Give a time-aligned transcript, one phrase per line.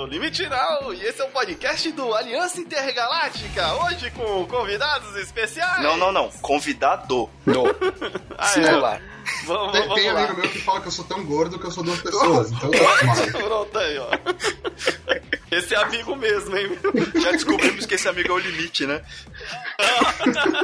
[0.00, 3.74] o Limite Now e esse é o podcast do Aliança Intergaláctica.
[3.84, 5.82] Hoje com convidados especiais.
[5.82, 6.28] Não, não, não.
[6.40, 7.28] Convidado.
[7.44, 7.64] No.
[8.38, 8.52] Ah, é.
[8.52, 9.02] Singular.
[9.44, 10.24] Vamos, Tem, vamos tem lá.
[10.24, 12.50] amigo meu que fala que eu sou tão gordo que eu sou duas pessoas.
[12.50, 13.32] Então, mano.
[13.46, 14.08] Pronto aí, ó.
[15.50, 16.78] Esse é amigo mesmo, hein?
[17.20, 19.02] Já descobrimos que esse amigo é o limite, né?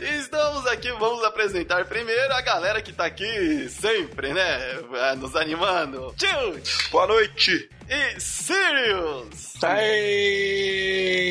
[0.00, 4.80] Estamos aqui, vamos apresentar primeiro a galera que tá aqui sempre, né?
[4.94, 6.12] eh, Nos animando.
[6.18, 7.70] Tilt Boa noite.
[7.88, 9.62] E Sirius.
[9.62, 11.22] Aí.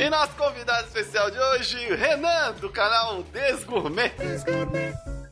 [0.00, 4.12] E nosso convidado especial de hoje, Renan, do canal Desgourmet.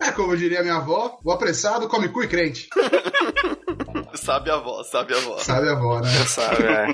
[0.01, 2.69] É como diria minha avó, o apressado come cu e crente.
[4.15, 5.43] Sabe a voz, sabe a voz.
[5.43, 6.11] Sabe a avó, né?
[6.27, 6.87] Sabe, é.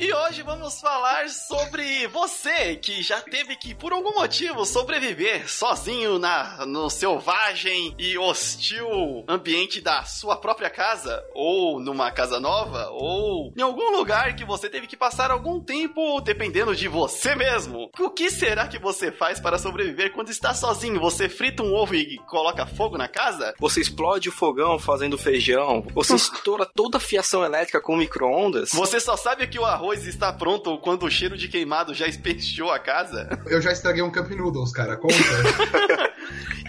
[0.00, 6.18] E hoje vamos falar sobre você que já teve que, por algum motivo, sobreviver sozinho
[6.18, 8.88] na, no selvagem e hostil
[9.28, 14.68] ambiente da sua própria casa, ou numa casa nova, ou em algum lugar que você
[14.68, 17.90] teve que passar algum tempo dependendo de você mesmo.
[17.98, 21.00] O que será que você faz para sobreviver quando está sozinho?
[21.00, 23.54] Você frita um ovo e coloca fogo na casa?
[23.58, 25.86] Você explode o fogão fazendo feijão.
[25.94, 28.72] Você estoura toda a fiação elétrica com micro-ondas.
[28.72, 32.70] Você só sabe que o arroz está pronto quando o cheiro de queimado já espechou
[32.70, 33.28] a casa?
[33.46, 34.96] Eu já estraguei um Cup Noodles, cara.
[34.96, 35.14] Conta.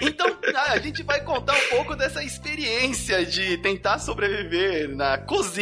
[0.02, 0.26] Então,
[0.68, 5.61] a gente vai contar um pouco dessa experiência de tentar sobreviver na cozinha.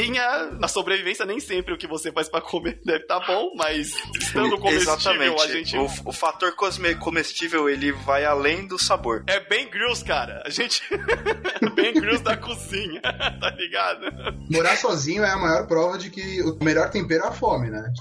[0.59, 4.57] Na sobrevivência, nem sempre o que você faz pra comer deve estar bom, mas estando
[4.57, 5.41] comestível, Exatamente.
[5.41, 5.77] a gente.
[5.77, 9.23] O, o fator cosme- comestível, ele vai além do sabor.
[9.27, 10.41] É bem grills, cara.
[10.45, 10.81] A gente.
[11.75, 14.05] bem grills da cozinha, tá ligado?
[14.49, 17.91] Morar sozinho é a maior prova de que o melhor tempero é a fome, né?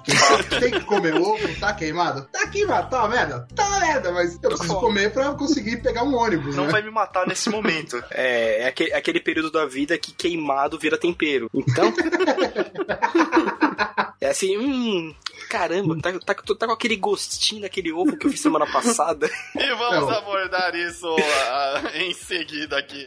[0.61, 2.29] Tem que comer ovo, tá queimado?
[2.33, 3.47] Tá queimado, tá uma merda?
[3.55, 4.81] Tá uma merda, mas eu preciso fome.
[4.81, 6.73] comer pra conseguir pegar um ônibus, Não né?
[6.73, 8.03] vai me matar nesse momento.
[8.11, 11.51] É, é aquele, é aquele período da vida que queimado vira tempero.
[11.55, 11.88] Então.
[14.21, 15.15] É assim, hum.
[15.49, 19.31] Caramba, tá, tá, tá com aquele gostinho daquele ovo que eu fiz semana passada.
[19.57, 20.19] E vamos Não.
[20.19, 21.07] abordar isso
[21.51, 23.07] ah, em seguida aqui.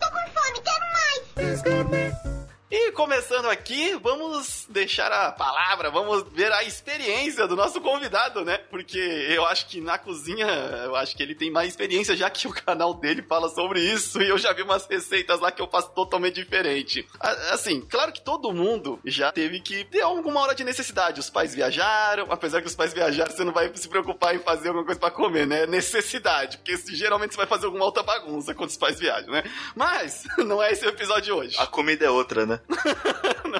[2.74, 8.60] E começando aqui, vamos deixar a palavra, vamos ver a experiência do nosso convidado, né?
[8.70, 10.48] Porque eu acho que na cozinha,
[10.86, 14.22] eu acho que ele tem mais experiência, já que o canal dele fala sobre isso
[14.22, 17.06] e eu já vi umas receitas lá que eu faço totalmente diferente.
[17.52, 21.20] Assim, claro que todo mundo já teve que ter alguma hora de necessidade.
[21.20, 24.70] Os pais viajaram, apesar que os pais viajaram, você não vai se preocupar em fazer
[24.70, 25.64] alguma coisa pra comer, né?
[25.64, 29.44] É necessidade, porque geralmente você vai fazer alguma outra bagunça quando os pais viajam, né?
[29.76, 31.58] Mas não é esse o episódio de hoje.
[31.60, 32.61] A comida é outra, né?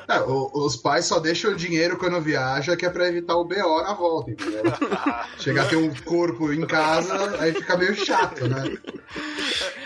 [0.08, 3.44] É, o- os pais só deixam o dinheiro quando viaja, que é pra evitar o
[3.44, 4.64] BO na volta, entendeu?
[5.40, 8.78] Chegar a ter um corpo em casa, aí fica meio chato, né?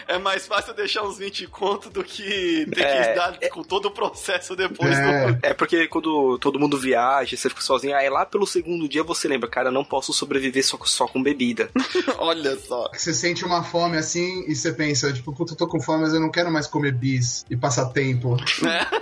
[0.08, 3.88] É mais fácil deixar uns 20 conto do que ter É, que dar com todo
[3.88, 5.32] o processo depois É.
[5.32, 5.40] do.
[5.42, 9.28] É porque quando todo mundo viaja, você fica sozinho, aí lá pelo segundo dia você
[9.28, 11.70] lembra, cara, eu não posso sobreviver só, só com bebida.
[12.20, 12.88] Olha só.
[12.94, 16.14] Você sente uma fome assim e você pensa, tipo, puta, eu tô com fome, mas
[16.14, 18.38] eu não quero mais comer bis e passar tempo.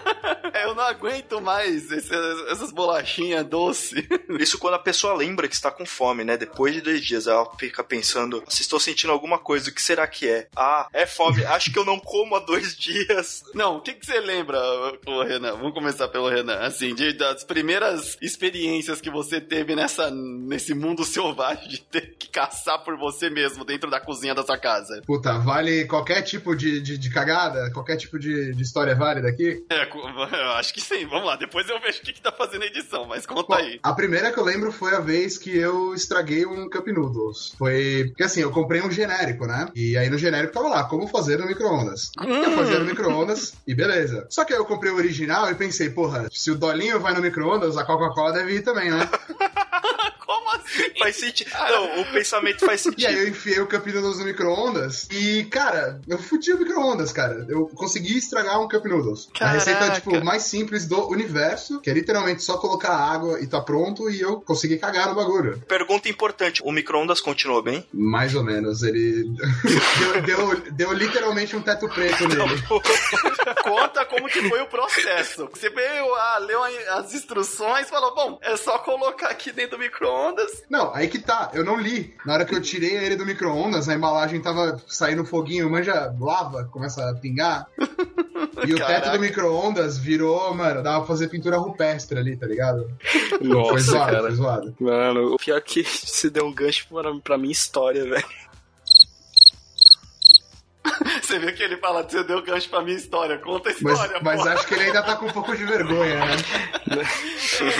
[0.63, 2.13] Eu não aguento mais esse-
[2.49, 4.07] essas bolachinhas doce.
[4.39, 6.37] Isso quando a pessoa lembra que está com fome, né?
[6.37, 10.07] Depois de dois dias, ela fica pensando: se estou sentindo alguma coisa, o que será
[10.07, 10.47] que é?
[10.55, 11.43] Ah, é fome.
[11.45, 13.43] Acho que eu não como há dois dias.
[13.53, 14.59] Não, o que, que você lembra,
[15.27, 15.53] Renan?
[15.57, 16.59] Vamos começar pelo Renan.
[16.59, 22.29] Assim, de- das primeiras experiências que você teve nessa, nesse mundo selvagem de ter que
[22.29, 25.01] caçar por você mesmo dentro da cozinha da sua casa.
[25.05, 27.71] Puta, vale qualquer tipo de, de, de cagada?
[27.71, 29.63] Qualquer tipo de, de história válida aqui?
[29.69, 29.85] É,
[30.31, 31.05] eu acho que sim.
[31.05, 33.53] Vamos lá, depois eu vejo o que, que tá fazendo a edição, mas conta Bom,
[33.55, 33.79] aí.
[33.81, 37.53] a primeira que eu lembro foi a vez que eu estraguei um Cup Noodles.
[37.57, 38.05] Foi.
[38.09, 39.67] Porque assim, eu comprei um genérico, né?
[39.75, 42.11] E aí no genérico tava lá, como fazer no micro-ondas.
[42.19, 44.25] Eu fazia no micro-ondas e beleza.
[44.29, 47.21] Só que aí eu comprei o original e pensei, porra, se o Dolinho vai no
[47.21, 49.09] micro-ondas, a Coca-Cola deve ir também, né?
[50.25, 50.91] Como assim?
[51.00, 51.51] Faz sentido.
[51.53, 53.19] Não, o pensamento faz E aí sentido.
[53.19, 57.45] eu enfiei o Cup Noodles no micro-ondas e, cara, eu fudi o micro-ondas, cara.
[57.50, 59.30] Eu consegui estragar um Cup Noodles.
[59.39, 60.01] A receita, Caraca.
[60.01, 64.19] tipo, mais simples do universo, que é literalmente só colocar água e tá pronto e
[64.21, 65.59] eu consegui cagar no bagulho.
[65.68, 67.86] Pergunta importante: o micro-ondas continuou bem?
[67.94, 69.24] Mais ou menos, ele
[69.94, 72.62] deu, deu, deu literalmente um teto preto nele.
[73.63, 75.50] Conta como que foi o processo.
[75.53, 79.80] Você veio, ah, leu as instruções, falou, bom, é só colocar aqui dentro do
[80.13, 80.63] micro-ondas.
[80.69, 82.13] Não, aí que tá, eu não li.
[82.25, 86.65] Na hora que eu tirei ele do micro-ondas, a embalagem tava saindo foguinho, manja lava,
[86.65, 87.68] começa a pingar.
[88.65, 89.12] E o teto Caraca.
[89.12, 92.89] do micro-ondas virou, mano, dava pra fazer pintura rupestre ali, tá ligado?
[93.38, 94.21] foi Nossa, zoado, cara.
[94.21, 94.75] foi zoado.
[94.80, 98.25] Mano, o pior é que se deu um gancho pra, pra minha história, velho.
[101.33, 103.39] Você viu que ele fala, você deu gancho pra minha história.
[103.39, 104.50] Conta a Mas, história, mas pô.
[104.50, 106.35] acho que ele ainda tá com um pouco de vergonha, né?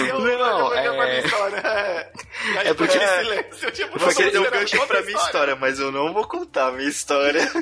[0.09, 1.57] Eu Não, pra minha é- história.
[1.57, 2.11] É,
[2.57, 6.11] Aí É porque- silêncio, tipo, Você não deu gancho pra minha história, mas eu não
[6.13, 7.47] vou contar a minha história.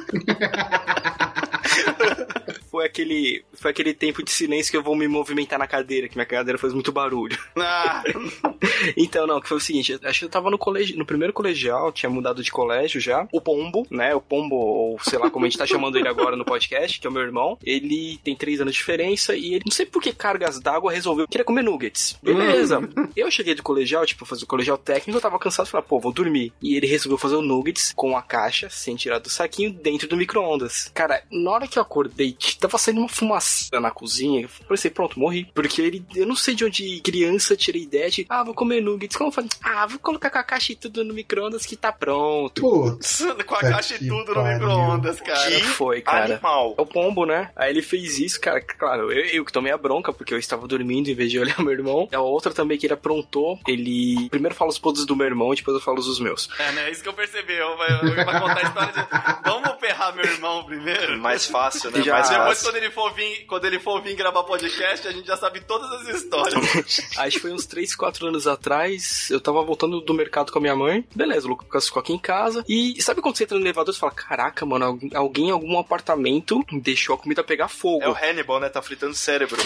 [2.71, 6.15] Foi aquele, foi aquele tempo de silêncio que eu vou me movimentar na cadeira, que
[6.15, 7.37] minha cadeira faz muito barulho.
[7.57, 8.01] Ah,
[8.95, 11.91] Então, não, que foi o seguinte, acho que eu tava no colégio, no primeiro colegial,
[11.91, 13.27] tinha mudado de colégio já.
[13.31, 14.13] O Pombo, né?
[14.15, 17.07] O Pombo, ou sei lá como a gente tá chamando ele agora no podcast, que
[17.07, 17.57] é o meu irmão.
[17.63, 21.27] Ele tem três anos de diferença e ele, não sei por que cargas d'água, resolveu
[21.27, 22.17] queria comer nuggets.
[22.21, 22.79] Beleza.
[23.15, 26.11] Eu cheguei do colegial, tipo, fazer o colegial técnico, eu tava cansado, falei, pô, vou
[26.13, 26.53] dormir.
[26.61, 30.15] E ele resolveu fazer o nuggets com a caixa, sem tirar do saquinho, dentro do
[30.15, 30.89] micro-ondas.
[30.93, 35.19] Cara, na hora que eu acordei, tava saindo uma fumaça na cozinha, eu pensei, pronto,
[35.19, 35.45] morri.
[35.53, 39.17] Porque ele, eu não sei de onde criança tirei ideia de, ah, vou comer nuggets.
[39.17, 41.91] Como eu falei, ah, vou colocar com a caixa e tudo no micro-ondas que tá
[41.91, 42.61] pronto.
[42.61, 43.23] Putz.
[43.45, 44.53] com a caixa e tudo no pariu.
[44.53, 45.51] micro-ondas, cara.
[45.51, 46.25] Que Foi, cara.
[46.35, 46.75] animal.
[46.77, 47.49] É o pombo, né?
[47.55, 48.61] Aí ele fez isso, cara.
[48.61, 51.59] Claro, eu, eu que tomei a bronca, porque eu estava dormindo em vez de olhar
[51.61, 52.07] meu irmão.
[52.13, 54.29] A outra também que ele aprontou, ele.
[54.29, 56.49] Primeiro fala os podres do meu irmão, depois eu falo os dos meus.
[56.59, 56.91] É, né?
[56.91, 57.53] Isso que eu percebi.
[57.53, 59.49] Eu, eu, eu, pra contar a história de.
[59.49, 61.17] Vamos ferrar meu irmão primeiro.
[61.19, 62.01] Mais fácil, né?
[62.03, 65.27] Já- Mais Depois, quando ele, for vir, quando ele for vir gravar podcast, a gente
[65.27, 66.55] já sabe todas as histórias.
[67.17, 70.61] Acho que foi uns 3, 4 anos atrás, eu tava voltando do mercado com a
[70.61, 71.05] minha mãe.
[71.15, 72.63] Beleza, o Lucas ficou aqui em casa.
[72.67, 75.79] E sabe quando você entra no elevador e fala: Caraca, mano, alguém- alguém em algum
[75.79, 78.03] apartamento deixou a comida pegar fogo.
[78.03, 78.69] É o Hannibal, né?
[78.69, 79.57] Tá fritando cérebro.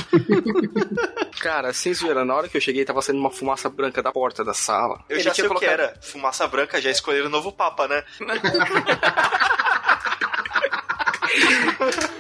[1.40, 4.44] Cara, sem zoeira, na hora que eu cheguei, tava saindo uma fumaça branca da porta
[4.44, 5.04] da sala.
[5.10, 6.00] Eu Ele já tinha sei o que colocado- era.
[6.02, 8.04] Fumaça branca, já escolheram o novo Papa, né?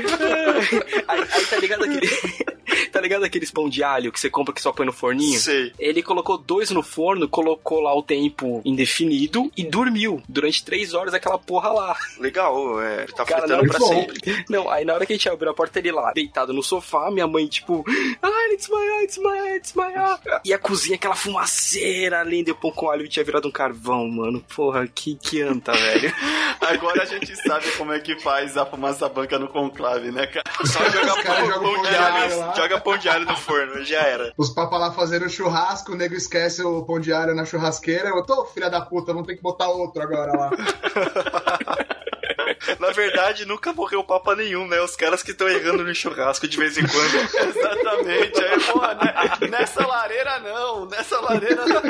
[1.08, 2.08] aí, aí tá ligado aquele.
[2.90, 5.38] tá ligado aqueles pão de alho que você compra que só põe no forninho?
[5.38, 5.72] Sei.
[5.78, 11.14] Ele colocou dois no forno, colocou lá o tempo indefinido e dormiu durante três horas
[11.14, 11.96] aquela porra lá.
[12.18, 13.04] Legal, é.
[13.04, 13.88] Ele tá Cara, fritando não, pra bom.
[13.88, 14.44] sempre.
[14.48, 17.10] Não, aí na hora que a gente abriu a porta, ele lá, deitado no sofá,
[17.10, 17.84] minha mãe, tipo,
[18.22, 20.18] ai, ele desmaiou, ele desmaiou, ele desmaiou.
[20.44, 24.44] E a cozinha, aquela fumaceira, além de pão com alho, tinha virado um carvão, mano.
[24.54, 26.12] Porra, que, que anta, velho.
[26.60, 30.44] Agora a gente sabe como é que faz a fumaça branca no conclave, né, cara?
[30.66, 32.54] Só jogar pão, jogam pão pão de alho lá.
[32.56, 34.32] Joga pão de alho no forno, já era.
[34.36, 38.08] Os papas lá fazendo churrasco, o nego esquece o pão de alho na churrasqueira.
[38.08, 40.50] Eu tô, filha da puta, vamos ter que botar outro agora lá.
[42.78, 44.80] Na verdade, nunca morreu Papa nenhum, né?
[44.80, 47.14] Os caras que estão errando no churrasco de vez em quando.
[47.48, 48.44] Exatamente.
[48.44, 49.48] Aí, porra, né?
[49.50, 51.82] nessa lareira não, nessa lareira não.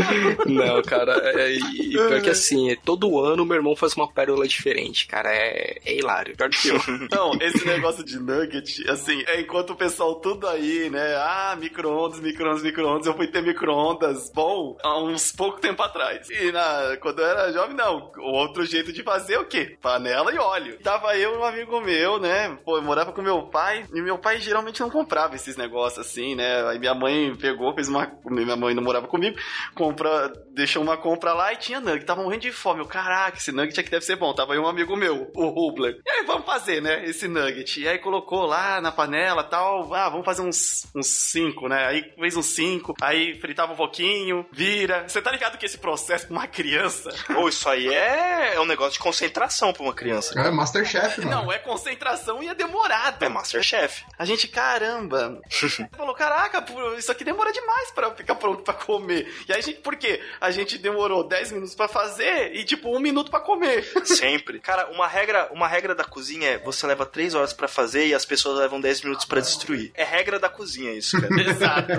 [0.46, 4.46] Não, cara, é, e pior que assim, é, todo ano meu irmão faz uma pérola
[4.46, 6.74] diferente, cara, é, é hilário, pior que eu.
[7.10, 11.14] Não, esse negócio de nugget, assim, é enquanto o pessoal tudo aí, né?
[11.16, 13.06] Ah, micro-ondas, micro-ondas, micro-ondas.
[13.06, 16.28] Eu fui ter micro-ondas bom há uns pouco tempo atrás.
[16.30, 18.10] E na, quando eu era jovem, não.
[18.16, 19.76] O outro jeito de fazer é o quê?
[19.80, 20.78] Panela e óleo.
[20.82, 22.56] Tava eu e um amigo meu, né?
[22.64, 23.84] Pô, eu morava com meu pai.
[23.92, 26.66] E meu pai geralmente não comprava esses negócios assim, né?
[26.68, 28.10] Aí minha mãe pegou, fez uma.
[28.24, 29.36] Minha mãe não morava comigo.
[29.74, 32.06] Compra, deixou uma compra lá e tinha nugget.
[32.06, 32.80] Tava morrendo de fome.
[32.80, 34.32] Eu, caraca, esse nugget aqui deve ser bom.
[34.34, 35.98] Tava aí um amigo meu, o Rubler.
[36.04, 37.04] E aí, vamos fazer, né?
[37.04, 37.80] Esse nugget.
[37.80, 39.92] E aí colocou lá na panela tal.
[39.92, 41.86] Ah, vamos fazer uns, uns cinco, né?
[41.86, 42.94] Aí fez uns cinco.
[43.00, 45.08] Aí fritava um pouquinho, vira.
[45.08, 47.10] Você tá ligado que esse processo pra uma criança.
[47.36, 50.34] Ou isso aí é, é um negócio de concentração pra uma criança.
[50.44, 51.30] É Masterchef, mano.
[51.30, 53.24] Não, é concentração e é demorado.
[53.24, 54.04] É Masterchef.
[54.18, 55.40] A gente, caramba.
[55.96, 56.64] falou, caraca,
[56.98, 59.32] isso aqui demora demais pra ficar pronto pra comer.
[59.48, 60.20] E aí a gente, por quê?
[60.40, 63.84] A gente demorou 10 minutos pra fazer e tipo um minuto pra comer.
[64.04, 64.60] Sempre.
[64.60, 68.14] Cara, uma regra, uma regra da cozinha é você leva 3 horas pra fazer e
[68.14, 69.92] as pessoas levam 10 minutos pra destruir.
[69.94, 71.34] É regra da cozinha isso, cara.
[71.40, 71.92] Exato.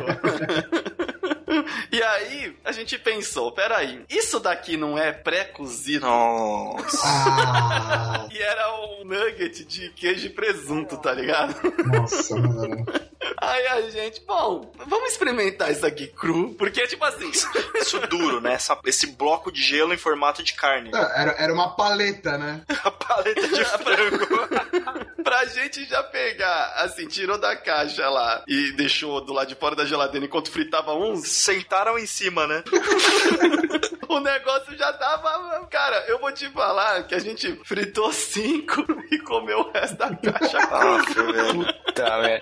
[1.92, 6.06] e aí a gente pensou, peraí, isso daqui não é pré-cozido?
[6.06, 6.98] Nossa.
[7.06, 11.56] Ah, E era um nugget de queijo e presunto, tá ligado?
[11.86, 12.86] nossa, mano.
[13.38, 17.32] Aí a gente, bom, vamos experimentar isso aqui cru, porque tipo assim,
[17.76, 18.54] Isso duro, né?
[18.54, 20.92] Essa- esse bloco de gelo em formato de carne.
[20.94, 22.62] Era, era uma paleta, né?
[22.84, 25.24] A paleta de frango.
[25.24, 29.76] pra gente já pegar, assim, tirou da caixa lá e deixou do lado de fora
[29.76, 32.64] da geladeira enquanto fritava uns, Sentaram em cima, né?
[34.10, 35.64] o negócio já tava.
[35.70, 40.10] Cara, eu vou te falar que a gente fritou cinco e comeu o resto da
[40.16, 40.58] caixa.
[40.60, 41.74] Nossa, velho.
[41.94, 42.42] Tá, velho.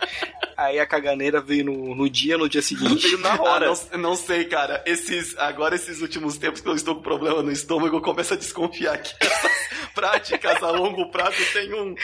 [0.55, 3.05] Aí a caganeira veio no, no dia, no dia seguinte.
[3.05, 3.65] Veio na Ah, hora.
[3.91, 4.81] não, não sei, cara.
[4.85, 8.37] Esses, agora, esses últimos tempos que eu estou com problema no estômago, eu começo a
[8.37, 9.51] desconfiar que essas
[9.93, 11.95] práticas a longo prazo tem um.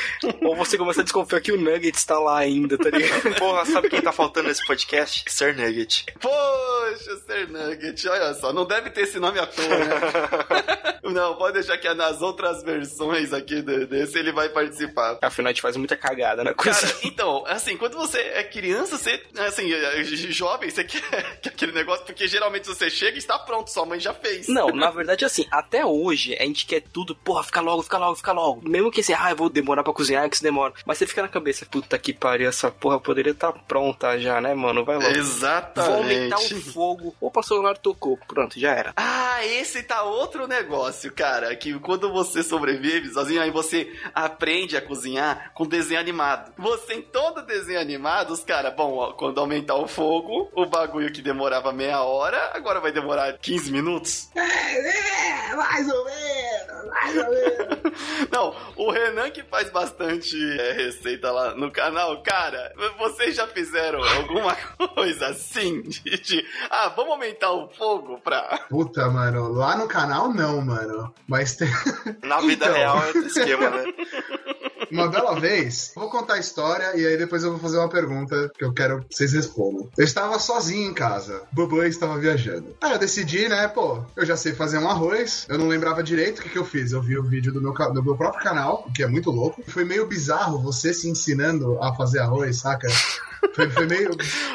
[0.41, 3.35] Ou você começa a desconfiar que o Nuggets tá lá ainda, tá ligado?
[3.37, 5.23] Porra, sabe quem tá faltando nesse podcast?
[5.27, 6.05] Sir Nugget.
[6.19, 10.99] Poxa, Sir Nugget, olha só, não deve ter esse nome à toa, né?
[11.09, 15.17] não, pode deixar que nas outras versões aqui desse ele vai participar.
[15.21, 16.79] Afinal, a gente faz muita cagada na coisa.
[16.79, 21.71] Cara, então, assim, quando você é criança, você, assim, é, jovem, você quer, quer aquele
[21.71, 24.47] negócio, porque geralmente você chega e está pronto, sua mãe já fez.
[24.47, 28.15] Não, na verdade, assim, até hoje a gente quer tudo, porra, fica logo, fica logo,
[28.15, 28.67] fica logo.
[28.67, 30.73] Mesmo que assim, ah, eu vou demorar pra cozinhar, que se demora.
[30.85, 34.39] Mas você fica na cabeça, puta que pariu, essa porra poderia estar tá pronta já,
[34.41, 34.85] né, mano?
[34.85, 35.09] Vai logo.
[35.09, 35.89] Exatamente.
[35.89, 37.15] Vou aumentar o fogo.
[37.19, 38.17] Opa, o celular tocou.
[38.27, 38.93] Pronto, já era.
[38.95, 41.55] Ah, esse tá outro negócio, cara.
[41.55, 46.51] Que quando você sobrevive sozinho, aí você aprende a cozinhar com desenho animado.
[46.57, 51.11] Você em todo desenho animado, os caras, bom, ó, quando aumentar o fogo, o bagulho
[51.11, 54.29] que demorava meia hora, agora vai demorar 15 minutos.
[54.35, 56.48] É, é, mais ou menos.
[58.31, 64.03] Não, o Renan que faz bastante é, receita lá no canal, cara, vocês já fizeram
[64.03, 64.55] alguma
[64.95, 65.81] coisa assim?
[65.81, 68.65] De, de, ah, vamos aumentar o fogo pra.
[68.69, 71.13] Puta, mano, lá no canal não, mano.
[71.27, 71.69] Mas tem.
[72.23, 72.73] Na vida então...
[72.73, 73.83] real é outro esquema, né?
[74.91, 78.51] Uma bela vez, vou contar a história e aí depois eu vou fazer uma pergunta
[78.57, 79.89] que eu quero que vocês respondam.
[79.97, 82.75] Eu estava sozinho em casa, Bubã estava viajando.
[82.81, 86.39] Aí eu decidi, né, pô, eu já sei fazer um arroz, eu não lembrava direito
[86.39, 86.91] o que, que eu fiz.
[86.91, 89.63] Eu vi o vídeo do meu, do meu próprio canal, que é muito louco.
[89.67, 92.87] Foi meio bizarro você se ensinando a fazer arroz, saca?
[93.53, 94.11] Foi, foi meio.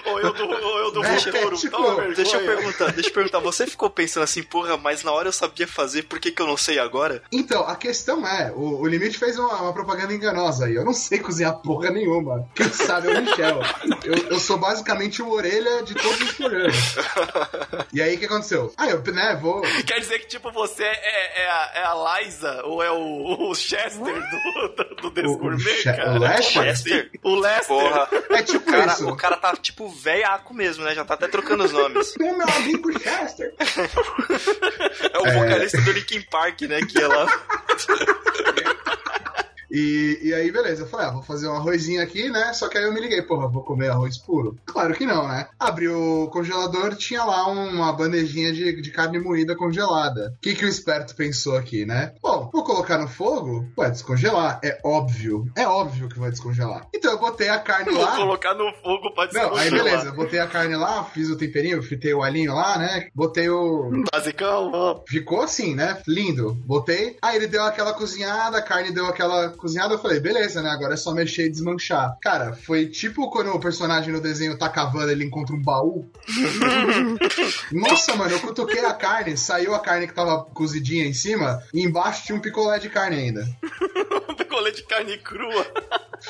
[0.06, 1.56] ou eu do, ou eu do é, futuro.
[1.56, 3.38] Tipo, deixa eu perguntar, deixa eu perguntar.
[3.40, 6.46] Você ficou pensando assim, porra, mas na hora eu sabia fazer, por que, que eu
[6.46, 7.22] não sei agora?
[7.32, 10.74] Então, a questão é, o, o Limite fez uma, uma, propaganda enganosa aí.
[10.74, 12.48] Eu não sei cozinhar porra nenhuma.
[12.54, 13.60] Quem sabe é o Michel.
[14.04, 16.74] Eu, eu sou basicamente o orelha de todos os programas.
[17.92, 18.72] E aí o que aconteceu?
[18.76, 19.62] Ah, eu, né, vou.
[19.86, 23.54] Quer dizer que, tipo, você é, é, a, é a Liza ou é o, o
[23.54, 26.14] Chester do, do, do Desgourmet, cara?
[26.14, 27.10] O Lester?
[27.22, 27.66] O Lester.
[27.66, 28.08] Porra.
[28.30, 29.08] É tipo cara, isso.
[29.08, 30.94] O cara tá tipo velhaco mesmo, né?
[30.94, 32.14] Já tá até trocando os nomes.
[32.24, 33.54] É meu amigo Chester.
[35.12, 35.80] é o vocalista é...
[35.82, 36.80] do Linkin Park, né?
[36.80, 37.26] Que é lá.
[39.74, 42.52] E, e aí, beleza, eu falei, ah, vou fazer um arrozinho aqui, né?
[42.52, 44.56] Só que aí eu me liguei, porra, vou comer arroz puro?
[44.64, 45.48] Claro que não, né?
[45.58, 50.32] Abri o congelador, tinha lá uma bandejinha de, de carne moída congelada.
[50.36, 52.14] O que, que o esperto pensou aqui, né?
[52.22, 54.60] Bom, vou colocar no fogo, vai descongelar.
[54.62, 56.86] É óbvio, é óbvio que vai descongelar.
[56.94, 58.14] Então eu botei a carne lá.
[58.14, 59.56] Vou colocar no fogo pra descongelar.
[59.56, 63.08] Não, aí beleza, botei a carne lá, fiz o temperinho, fritei o alhinho lá, né?
[63.12, 63.90] Botei o.
[64.12, 65.02] Basicão, ó.
[65.08, 66.00] Ficou assim, né?
[66.06, 66.54] Lindo.
[66.64, 67.16] Botei.
[67.20, 70.68] Aí ele deu aquela cozinhada, a carne deu aquela cozinhada, eu falei, beleza, né?
[70.68, 72.18] Agora é só mexer e desmanchar.
[72.20, 76.06] Cara, foi tipo quando o personagem no desenho tá cavando, ele encontra um baú.
[77.72, 81.82] Nossa, mano, eu cutuquei a carne, saiu a carne que tava cozidinha em cima, e
[81.82, 83.48] embaixo tinha um picolé de carne ainda.
[84.28, 85.66] um picolé de carne crua.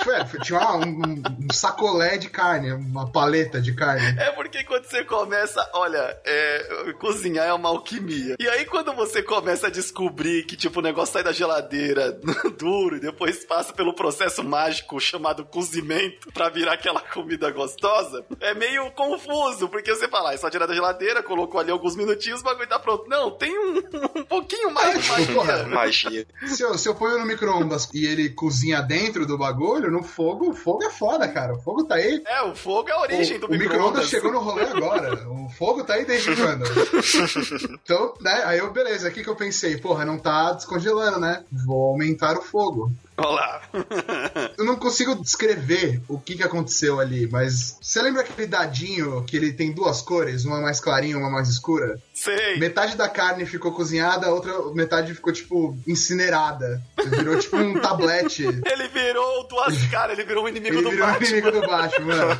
[0.02, 4.18] Foi, foi, tinha uma, um, um, sacolé de carne, uma paleta de carne.
[4.18, 8.36] É porque quando você começa, olha, é, cozinhar é uma alquimia.
[8.38, 12.12] E aí quando você começa a descobrir que, tipo, o negócio sai da geladeira
[12.58, 18.54] duro e depois passa pelo processo mágico chamado cozimento pra virar aquela comida gostosa, é
[18.54, 22.40] meio confuso, porque você fala, ah, é só tirar da geladeira, colocou ali alguns minutinhos,
[22.40, 23.08] o bagulho tá pronto.
[23.08, 23.78] Não, tem um,
[24.16, 25.66] um pouquinho mais de magia.
[25.66, 26.26] magia.
[26.46, 30.50] Se eu, se eu ponho no micro-ondas e ele cozinha dentro do bagulho, no fogo,
[30.50, 31.54] o fogo é foda, cara.
[31.54, 32.22] O fogo tá aí.
[32.26, 33.70] É, o fogo é a origem o, do micro-ondas.
[33.70, 35.28] O micro-ondas chegou no rolê agora.
[35.28, 36.64] o fogo tá aí desde quando?
[37.84, 39.76] então, né, aí eu, beleza, o que que eu pensei?
[39.76, 41.44] Porra, não tá descongelando, né?
[41.50, 42.92] Vou aumentar o fogo.
[43.16, 43.62] Olá.
[44.58, 49.36] eu não consigo descrever o que, que aconteceu ali, mas você lembra aquele dadinho que
[49.36, 51.96] ele tem duas cores, uma mais clarinha, uma mais escura?
[52.12, 52.58] Sei.
[52.58, 56.82] Metade da carne ficou cozinhada, a outra metade ficou tipo incinerada.
[57.04, 58.44] Virou tipo um tablete.
[58.66, 61.24] Ele virou duas caras, ele virou um inimigo ele do virou Batman.
[61.24, 62.36] um inimigo do Batman, mano.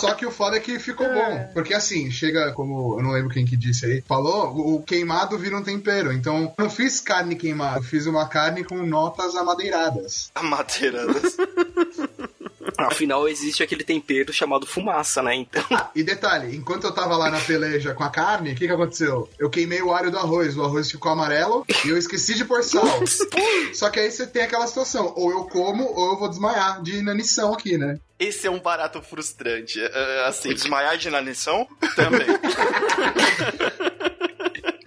[0.00, 1.14] Só que o foda é que ficou bom.
[1.14, 1.50] É.
[1.52, 5.56] Porque assim, chega, como eu não lembro quem que disse aí, falou, o queimado vira
[5.56, 6.12] um tempero.
[6.12, 10.30] Então, eu não fiz carne queimada, eu fiz uma carne com notas amadeiradas.
[10.34, 11.36] Amadeiradas.
[12.88, 15.34] Afinal, existe aquele tempero chamado fumaça, né?
[15.34, 15.64] Então.
[15.70, 18.72] Ah, e detalhe, enquanto eu tava lá na peleja com a carne, o que que
[18.72, 19.28] aconteceu?
[19.38, 22.62] Eu queimei o alho do arroz, o arroz ficou amarelo e eu esqueci de pôr
[22.62, 22.84] sal.
[23.72, 26.96] Só que aí você tem aquela situação, ou eu como ou eu vou desmaiar de
[26.96, 27.98] inanição aqui, né?
[28.18, 29.80] Esse é um barato frustrante.
[29.80, 30.54] Uh, assim.
[30.54, 31.66] desmaiar de inanição?
[31.96, 32.26] Também.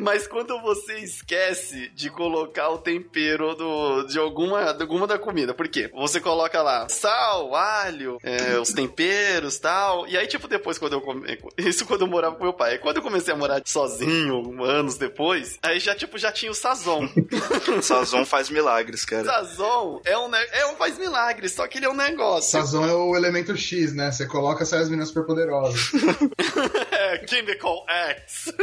[0.07, 5.53] Mas quando você esquece de colocar o tempero do, de, alguma, de alguma da comida,
[5.53, 5.91] por quê?
[5.93, 10.07] Você coloca lá sal, alho, é, os temperos tal.
[10.07, 11.37] E aí, tipo, depois, quando eu come...
[11.59, 12.77] Isso quando eu morava com meu pai.
[12.77, 17.05] Quando eu comecei a morar sozinho, anos depois, aí já, tipo, já tinha o sazon.
[17.83, 19.25] Sazon faz milagres, cara.
[19.25, 20.37] Sazon é um, ne...
[20.53, 22.51] é um faz milagres, só que ele é um negócio.
[22.51, 24.09] Sazon é o elemento X, né?
[24.09, 25.91] Você coloca, sai as meninas super poderosas.
[26.91, 28.53] é, Chemical X.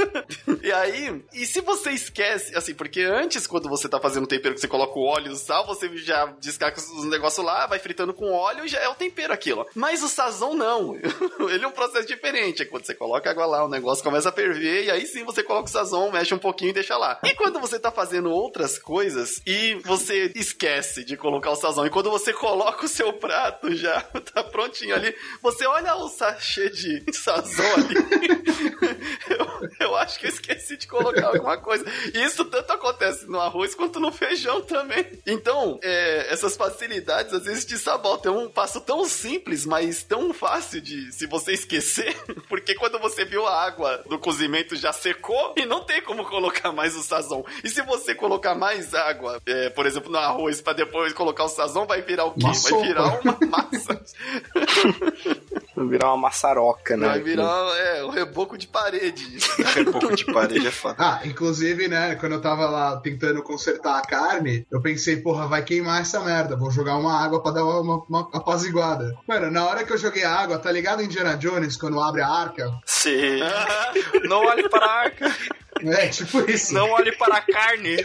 [0.62, 4.60] e aí, e se você esquece, assim, porque antes, quando você tá fazendo tempero, que
[4.60, 8.14] você coloca o óleo e o sal, você já descarga os negócios lá, vai fritando
[8.14, 9.66] com óleo e já é o tempero aquilo.
[9.74, 10.94] Mas o sazon não.
[11.50, 12.62] ele é um processo diferente.
[12.62, 15.42] É quando você coloca água lá, o negócio começa a ferver e aí sim você
[15.42, 17.18] coloca o sazon, mexe um pouquinho e deixa lá.
[17.24, 21.90] E quando você tá fazendo outras coisas e você esquece de colocar o sazon, e
[21.90, 24.00] quando você coloca o seu prato já,
[24.32, 27.94] tá prontinho ali, você olha o sachê de sazon ali.
[29.28, 31.84] eu, eu acho que eu esqueci de colocar alguma coisa.
[32.12, 35.06] E isso tanto acontece no arroz quanto no feijão também.
[35.26, 38.34] Então, é, essas facilidades às vezes te sabotam.
[38.34, 42.14] É um passo tão simples, mas tão fácil de se você esquecer,
[42.48, 46.72] porque quando você viu a água do cozimento já secou e não tem como colocar
[46.72, 47.44] mais o sazon.
[47.62, 51.48] E se você colocar mais água, é, por exemplo, no arroz, para depois colocar o
[51.48, 52.44] sazon, vai virar o quê?
[52.44, 52.82] Uma vai sopa.
[52.86, 54.04] virar uma massa.
[55.76, 57.08] Vai virar uma maçaroca, né?
[57.08, 59.38] vai virar é, um reboco de parede.
[59.90, 61.02] Pouco de parede é fato.
[61.06, 65.62] Ah, inclusive, né, quando eu tava lá tentando consertar a carne, eu pensei, porra, vai
[65.62, 69.12] queimar essa merda, vou jogar uma água pra dar uma, uma apaziguada.
[69.28, 72.28] Mano, na hora que eu joguei a água, tá ligado Indiana Jones, quando abre a
[72.28, 72.72] arca?
[72.86, 73.40] Sim.
[74.28, 75.36] Não olhe para a arca,
[75.82, 76.72] É, tipo isso.
[76.72, 77.96] não olhe para a carne.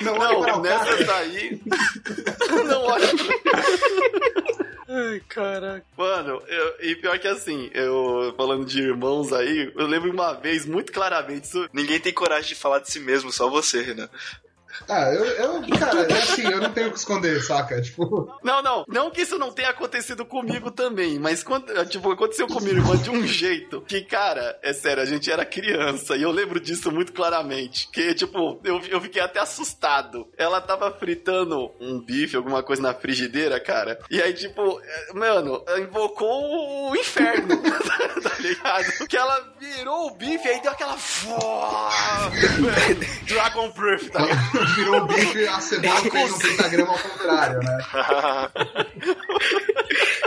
[0.00, 1.04] não, olhe para Não, o nessa cara.
[1.04, 1.60] daí.
[2.66, 3.08] Não olha.
[4.88, 5.84] Ai, caraca.
[5.96, 10.64] Mano, eu- e pior que assim, eu falando de irmãos aí, eu lembro uma vez
[10.64, 11.68] muito claramente isso.
[11.72, 14.08] Ninguém tem coragem de falar de si mesmo, só você, Renan.
[14.88, 17.80] Ah, eu, eu, cara, é assim, eu não tenho o que esconder, saca?
[17.80, 22.46] Tipo, Não, não, não que isso não tenha acontecido comigo também, mas quando, tipo, aconteceu
[22.46, 26.22] com minha irmã de um jeito que, cara, é sério, a gente era criança e
[26.22, 27.88] eu lembro disso muito claramente.
[27.92, 30.28] Que, tipo, eu, eu fiquei até assustado.
[30.36, 34.80] Ela tava fritando um bife, alguma coisa na frigideira, cara, e aí, tipo,
[35.14, 37.56] mano, invocou o inferno,
[38.22, 39.06] tá ligado?
[39.08, 40.96] Que ela virou o bife e aí deu aquela.
[43.26, 44.67] Dragon Breath, tá ligado?
[44.74, 47.78] Virou o bife a cebola fez um pentagrama ao contrário, né?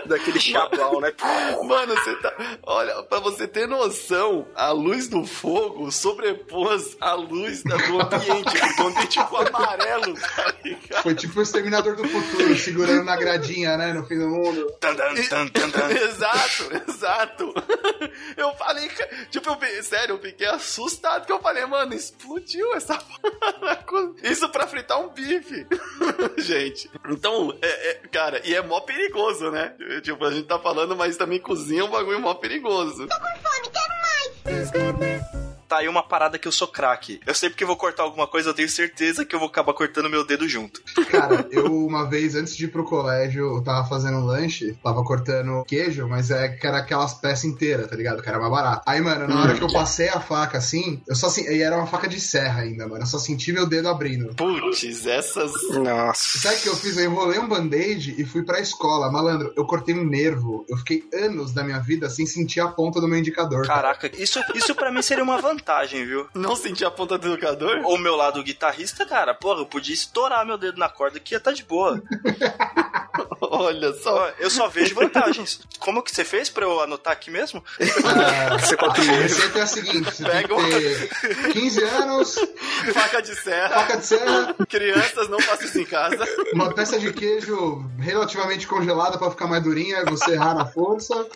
[0.06, 1.14] Daquele chablau, né?
[1.64, 2.34] Mano, você tá.
[2.64, 8.58] Olha, pra você ter noção, a luz do fogo sobrepôs a luz do ambiente.
[8.58, 11.04] Ficou um tipo amarelo, tá ligado?
[11.04, 14.72] Foi tipo o Exterminador do Futuro, segurando na gradinha, né, no fim do mundo.
[14.80, 15.92] Tan, tan, tan, tan, tan.
[15.92, 17.54] exato, exato.
[18.36, 18.90] Eu falei,
[19.30, 22.98] tipo, eu, sério, eu fiquei assustado que eu falei, mano, explodiu essa
[23.32, 23.86] parada.
[24.22, 25.66] Isso pra fritar um bife.
[26.38, 26.90] gente.
[27.10, 29.74] Então, é, é, cara, e é mó perigoso, né?
[30.04, 33.08] Tipo, a gente tá falando, mas também cozinha é um bagulho mó perigoso.
[35.72, 37.22] Tá aí uma parada que eu sou craque.
[37.26, 40.10] Eu sempre que vou cortar alguma coisa, eu tenho certeza que eu vou acabar cortando
[40.10, 40.84] meu dedo junto.
[41.10, 45.02] Cara, eu uma vez antes de ir pro colégio, eu tava fazendo um lanche, tava
[45.02, 48.22] cortando queijo, mas é que era aquelas peças inteiras, tá ligado?
[48.22, 48.84] Que era mais barato.
[48.86, 51.78] Aí, mano, na hora que eu passei a faca assim, eu só assim, e era
[51.78, 53.04] uma faca de serra ainda, mano.
[53.04, 54.36] Eu só senti meu dedo abrindo.
[54.36, 55.54] Putz, essas.
[55.70, 56.38] Nossa.
[56.38, 56.98] Sabe o que eu fiz?
[56.98, 59.10] Eu enrolei um band-aid e fui pra escola.
[59.10, 60.66] Malandro, eu cortei um nervo.
[60.68, 63.66] Eu fiquei anos da minha vida sem sentir a ponta do meu indicador.
[63.66, 63.82] cara.
[63.82, 65.61] Caraca, isso, isso para mim seria uma vantagem,
[66.06, 66.28] viu?
[66.34, 67.80] Não senti a ponta do educador?
[67.86, 71.38] O meu lado guitarrista, cara, porra, eu podia estourar meu dedo na corda que ia
[71.38, 72.02] estar de boa.
[73.42, 74.30] Olha só.
[74.40, 75.60] Eu só vejo vantagens.
[75.80, 77.64] Como que você fez pra eu anotar aqui mesmo?
[78.06, 80.80] Ah, Você o a receita é a seguinte: você tem Pega um- que
[81.28, 82.36] ter 15 anos,
[82.94, 83.70] Faca de serra.
[83.70, 86.26] faca de serra, Crianças, não façam isso em casa.
[86.54, 91.28] uma peça de queijo relativamente congelada pra ficar mais durinha, você errar na força.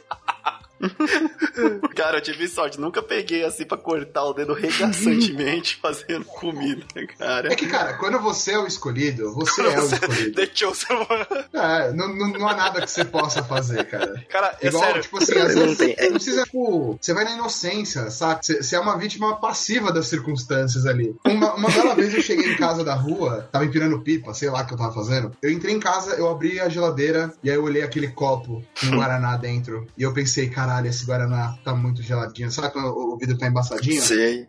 [1.95, 2.79] Cara, eu tive sorte.
[2.79, 6.85] Nunca peguei assim pra cortar o dedo regaçantemente fazendo comida,
[7.17, 7.51] cara.
[7.51, 10.33] É que, cara, quando você é o escolhido, você é o escolhido.
[10.33, 11.45] The Chosen One.
[11.53, 14.23] É, não, não, não há nada que você possa fazer, cara.
[14.29, 15.01] Cara, é Igual, sério.
[15.01, 18.43] tipo assim, às vezes você não precisa, tipo, você vai na inocência, saca?
[18.43, 21.15] Você, você é uma vítima passiva das circunstâncias ali.
[21.25, 24.61] Uma, uma bela vez eu cheguei em casa da rua, tava empinando pipa, sei lá
[24.61, 25.31] o que eu tava fazendo.
[25.41, 28.88] Eu entrei em casa, eu abri a geladeira e aí eu olhei aquele copo com
[28.95, 29.88] Guaraná dentro.
[29.97, 32.51] E eu pensei, caralho, esse Guaraná tá muito geladinho.
[32.51, 34.01] Sabe quando o o vidro tá embaçadinho?
[34.01, 34.47] Sei.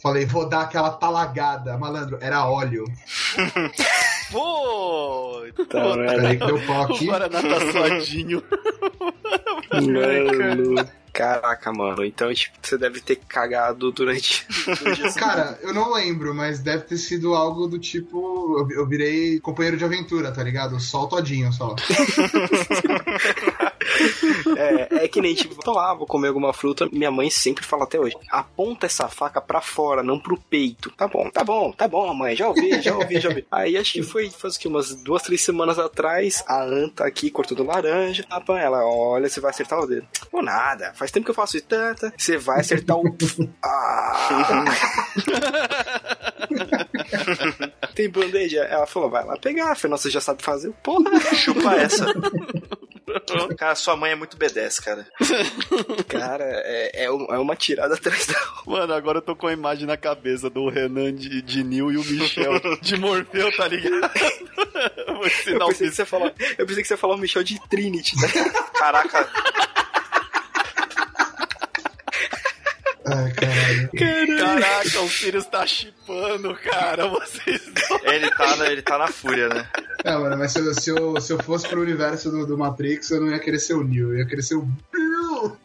[0.00, 1.76] Falei, vou dar aquela talagada.
[1.78, 2.84] Malandro, era óleo.
[4.30, 5.42] Pô!
[5.68, 5.94] Tá?
[5.94, 7.06] Peraí que deu pau O aqui.
[7.06, 8.42] Guaraná tá suadinho.
[9.72, 10.88] Mano.
[11.12, 12.04] Caraca, mano.
[12.04, 14.46] Então, tipo, você deve ter cagado durante.
[15.16, 18.68] Cara, eu não lembro, mas deve ter sido algo do tipo.
[18.72, 20.76] Eu, virei companheiro de aventura, tá ligado?
[20.76, 21.76] O todinho só.
[24.56, 26.88] é, é que nem, tipo, tô lá, vou comer alguma fruta.
[26.90, 30.90] Minha mãe sempre fala até hoje: aponta essa faca pra fora, não pro peito.
[30.96, 32.36] Tá bom, tá bom, tá bom, mãe.
[32.36, 33.46] Já ouvi, já ouvi, já ouvi.
[33.50, 37.30] Aí acho que foi, faz o que, umas duas, três semanas atrás, a Anta aqui
[37.30, 38.24] cortando laranja.
[38.60, 40.06] Ela, olha, você vai acertar o dedo.
[40.32, 41.66] Ou nada, faz tempo que eu faço isso.
[41.66, 43.04] Tanta, você vai acertar o.
[43.62, 44.64] ah.
[47.94, 48.56] Tem band-aid?
[48.58, 49.74] Ela falou, vai lá pegar.
[49.76, 50.72] Falei, nossa, você já sabe fazer.
[50.82, 52.06] Porra, chupa essa.
[53.56, 55.06] Cara, sua mãe é muito B10, cara.
[56.08, 58.34] Cara, é, é, uma tirada atrás da
[58.66, 61.96] Mano, agora eu tô com a imagem na cabeça do Renan de, de Nil e
[61.96, 64.00] o Michel de Morfeu, tá ligado?
[65.06, 67.60] Vou eu pensei, que você falar, eu pensei que você ia falar o Michel de
[67.68, 68.28] Trinity, né?
[68.74, 69.28] Caraca.
[73.06, 73.90] Ai, caralho.
[74.38, 77.06] Caraca, o Sirius tá chipando, cara.
[77.08, 77.62] Vocês
[78.04, 79.68] Ele tá, na, ele tá na fúria, né?
[80.04, 83.10] É, mano, mas se eu, se eu, se eu fosse pro universo do, do Matrix,
[83.10, 85.56] eu não ia querer ser o Neo, eu ia querer ser o Bill.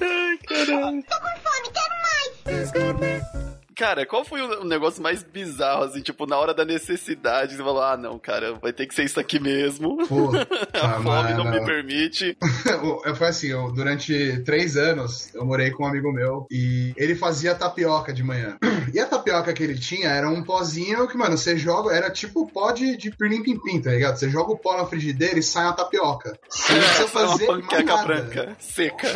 [0.00, 1.02] Ai, caralho.
[1.02, 3.59] Tô com fome, quero mais!
[3.76, 7.82] Cara, qual foi o negócio mais bizarro, assim, tipo, na hora da necessidade, você falou,
[7.82, 9.96] ah, não, cara, vai ter que ser isso aqui mesmo.
[10.06, 10.30] Pô,
[10.74, 12.36] a fome não me permite.
[13.16, 17.54] foi assim, eu, durante três anos, eu morei com um amigo meu e ele fazia
[17.54, 18.58] tapioca de manhã.
[18.92, 22.50] E a tapioca que ele tinha era um pozinho que, mano, você joga, era tipo
[22.50, 24.16] pó de, de pirlim-pim-pim, tá ligado?
[24.16, 26.36] Você joga o pó na frigideira e sai a tapioca.
[26.48, 29.08] Você não precisa fazer uma panqueca branca, seca.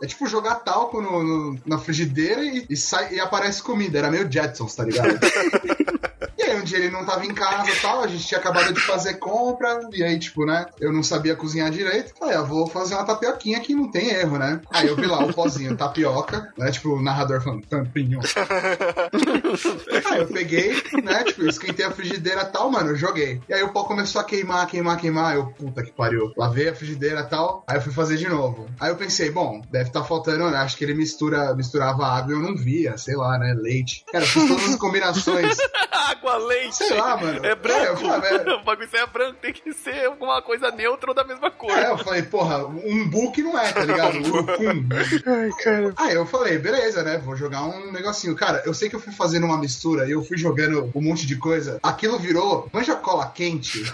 [0.00, 4.10] É tipo jogar talco no, no na frigideira e, e, sai, e aparece comida era
[4.10, 5.18] meio Jetsons, tá ligado?
[6.48, 8.80] aí um dia ele não tava em casa e tal, a gente tinha acabado de
[8.80, 12.66] fazer compra, e aí, tipo, né, eu não sabia cozinhar direito, falei, eu ah, vou
[12.66, 14.60] fazer uma tapioquinha que não tem erro, né?
[14.70, 18.20] Aí eu vi lá o pozinho, tapioca, né, tipo, o narrador falando, tampinho.
[20.10, 23.40] aí eu peguei, né, tipo, eu esquentei a frigideira e tal, mano, eu joguei.
[23.48, 26.32] E aí o pó começou a queimar, queimar, queimar, eu, puta que pariu.
[26.36, 28.68] Lavei a frigideira e tal, aí eu fui fazer de novo.
[28.80, 32.32] Aí eu pensei, bom, deve estar tá faltando, né, acho que ele mistura, misturava água
[32.32, 34.04] e eu não via, sei lá, né, leite.
[34.10, 35.56] Cara, eu fiz todas as combinações.
[35.92, 36.76] Água, leite.
[36.76, 37.44] Sei lá, mano.
[37.44, 38.04] É branco.
[38.04, 41.50] É, falei, o bagulho é branco, tem que ser alguma coisa neutra ou da mesma
[41.50, 41.70] cor.
[41.70, 44.18] É, eu falei, porra, um book não é, tá ligado?
[44.58, 44.88] Um
[45.26, 45.94] Ai, cara.
[45.96, 47.18] Aí eu falei, beleza, né?
[47.18, 48.34] Vou jogar um negocinho.
[48.34, 51.26] Cara, eu sei que eu fui fazendo uma mistura e eu fui jogando um monte
[51.26, 51.78] de coisa.
[51.82, 53.84] Aquilo virou manja cola quente.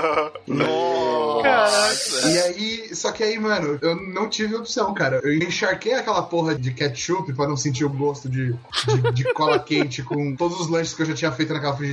[0.46, 2.28] Nossa.
[2.28, 5.20] E aí, só que aí, mano, eu não tive opção, cara.
[5.22, 9.58] Eu encharquei aquela porra de ketchup pra não sentir o gosto de, de, de cola
[9.58, 11.91] quente com todos os lanches que eu já tinha feito naquela frigideira.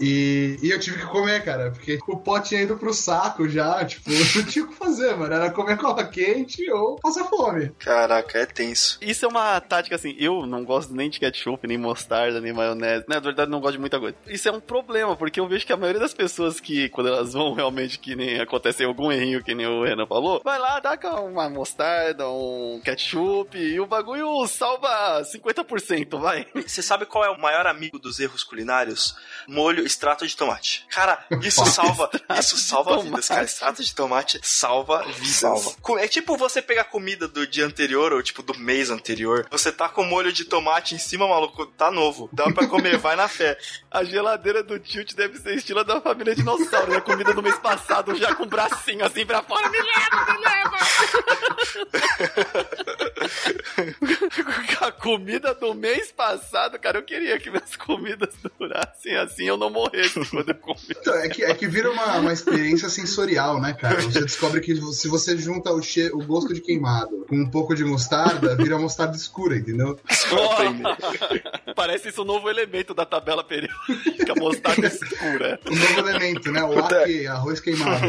[0.00, 3.84] E, e eu tive que comer, cara, porque o pó tinha ido pro saco já.
[3.84, 5.32] Tipo, não tinha o que fazer, mano.
[5.32, 7.70] Era comer cola quente ou passar fome.
[7.78, 8.98] Caraca, é tenso.
[9.00, 10.14] Isso é uma tática assim.
[10.18, 13.04] Eu não gosto nem de ketchup, nem mostarda, nem maionese.
[13.08, 14.16] Na verdade, não gosto de muita coisa.
[14.26, 17.32] Isso é um problema, porque eu vejo que a maioria das pessoas que, quando elas
[17.32, 20.98] vão realmente, que nem acontece algum errinho, que nem o Renan falou, vai lá, dá
[21.20, 26.46] uma mostarda, um ketchup e o bagulho salva 50%, vai.
[26.54, 29.14] Você sabe qual é o maior amigo dos erros culinários?
[29.48, 30.86] Molho extrato de tomate.
[30.90, 33.44] Cara, isso salva, isso salva vidas, cara.
[33.44, 35.36] Extrato de tomate salva vidas.
[35.36, 35.74] Salva.
[35.98, 39.46] É tipo você pegar comida do dia anterior ou tipo do mês anterior.
[39.50, 42.28] Você tá com molho de tomate em cima, maluco, tá novo.
[42.32, 43.58] Dá pra comer, vai na fé.
[43.90, 47.00] A geladeira do tilt deve ser estilo da família dinossauro, né?
[47.00, 49.68] Comida do mês passado já com o bracinho assim pra fora.
[49.70, 50.76] Me leva, me leva!
[54.86, 59.70] a comida do mês passado, cara, eu queria que minhas comidas durassem assim, eu não
[59.70, 60.78] morresse quando eu comi.
[60.90, 64.00] Então, é, que, é que vira uma, uma experiência sensorial, né, cara?
[64.00, 67.74] Você descobre que se você junta o, che o gosto de queimado com um pouco
[67.74, 69.98] de mostarda, vira mostarda escura, entendeu?
[70.32, 75.60] Oh, parece isso um novo elemento da tabela periódica, mostarda escura.
[75.66, 76.62] Um novo elemento, né?
[76.62, 78.06] O aqui, arroz queimado.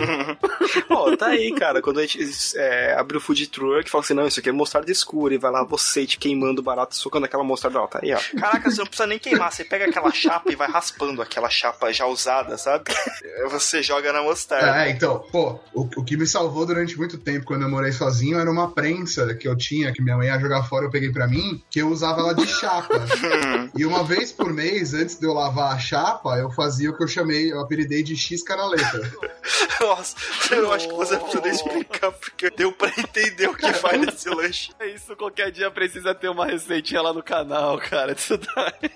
[0.87, 1.81] Pô, tá aí, cara.
[1.81, 2.19] Quando a gente
[2.55, 5.51] é, abre o food truck, fala assim, não, isso aqui é mostarda escura, e vai
[5.51, 8.19] lá você te queimando barato, socando aquela mostarda, ó, tá aí, ó.
[8.39, 11.91] Caraca, você não precisa nem queimar, você pega aquela chapa e vai raspando aquela chapa
[11.91, 12.85] já usada, sabe?
[13.51, 14.85] Você joga na mostarda.
[14.85, 18.39] É, então, pô, o, o que me salvou durante muito tempo quando eu morei sozinho
[18.39, 21.27] era uma prensa que eu tinha, que minha mãe ia jogar fora, eu peguei pra
[21.27, 22.95] mim, que eu usava ela de chapa.
[23.75, 27.03] e uma vez por mês, antes de eu lavar a chapa, eu fazia o que
[27.03, 29.01] eu chamei, eu apelidei de X canaleta.
[29.79, 30.15] Nossa,
[30.51, 34.71] Eu acho que você precisa explicar, porque deu pra entender o que faz nesse lanche.
[34.79, 38.15] É isso, qualquer dia precisa ter uma receitinha lá no canal, cara.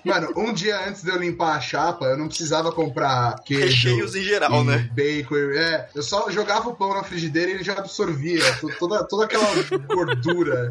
[0.04, 3.64] Mano, um dia antes de eu limpar a chapa, eu não precisava comprar queijo.
[3.66, 4.90] Recheios em geral, e né?
[4.92, 5.36] Bacon.
[5.36, 9.24] É, eu só jogava o pão na frigideira e ele já absorvia to- toda, toda
[9.24, 9.46] aquela
[9.94, 10.70] gordura.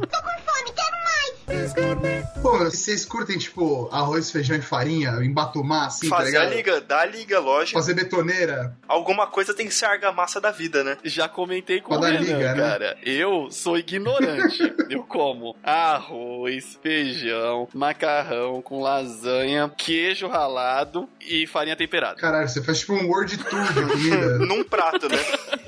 [2.41, 6.55] Pô, mano, vocês curtem, tipo, arroz, feijão e farinha, embatumar assim, tá Fazer a ligado?
[6.57, 7.79] liga, dá a liga, lógico.
[7.79, 8.75] Fazer betoneira.
[8.87, 10.97] Alguma coisa tem que ser a argamassa da vida, né?
[11.03, 12.61] Já comentei com o Pra dar Renan, liga, né?
[12.69, 12.97] cara.
[13.03, 14.61] Eu sou ignorante.
[14.89, 22.19] eu como arroz, feijão, macarrão com lasanha, queijo ralado e farinha temperada.
[22.19, 24.37] Caralho, você faz tipo um Word Tour de comida.
[24.39, 25.17] Num prato, né?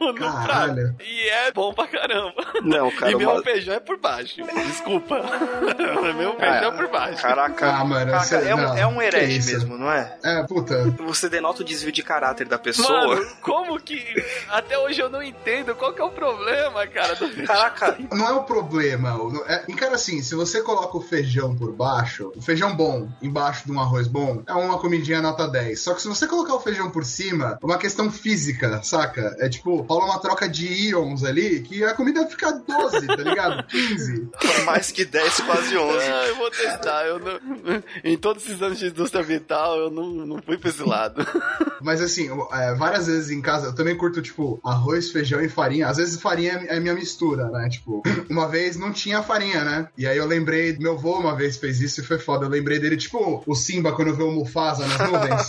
[0.00, 0.74] no Caralho.
[0.74, 0.94] prato.
[1.02, 2.34] E é bom pra caramba.
[2.62, 4.36] Não, cara, e meu uma- feijão é por baixo.
[4.66, 5.20] Desculpa.
[6.16, 7.22] meu feijão é por baixo.
[7.22, 7.66] Caraca.
[7.70, 9.52] Ah, mano, Caraca, você- é, um, não, é um herege isso?
[9.52, 10.16] mesmo, não é?
[10.24, 10.84] É, puta.
[11.04, 13.06] você denota o desvio de caráter da pessoa.
[13.08, 14.02] Mano, como que.
[14.48, 17.24] Até hoje eu não entendo qual que é o problema, cara, do.
[17.44, 19.14] Caraca, Não é o problema.
[19.46, 23.72] É, cara, assim, se você coloca o feijão por baixo, o feijão bom embaixo de
[23.72, 25.80] um arroz bom, é uma comidinha nota 10.
[25.80, 29.36] Só que se você colocar o feijão por cima, é uma questão física, saca?
[29.38, 33.64] É tipo, rola uma troca de íons ali, que a comida fica 12, tá ligado?
[33.68, 34.28] 15.
[34.64, 36.06] mais que 10, quase 11.
[36.06, 37.06] Ah, eu vou testar.
[37.06, 37.34] Eu não...
[38.02, 41.26] Em todos esses anos de indústria vital, eu não, não fui pra esse lado.
[41.82, 45.88] Mas assim, é, várias vezes em casa eu também curto, tipo, arroz, feijão e farinha.
[45.88, 47.68] Às vezes farinha é minha mistura, né?
[47.68, 49.88] Tipo, uma vez não tinha farinha, né?
[49.96, 52.46] E aí eu lembrei, meu avô uma vez fez isso e foi foda.
[52.46, 55.46] Eu lembrei dele, tipo, o Simba quando vê o Mufasa nas nuvens.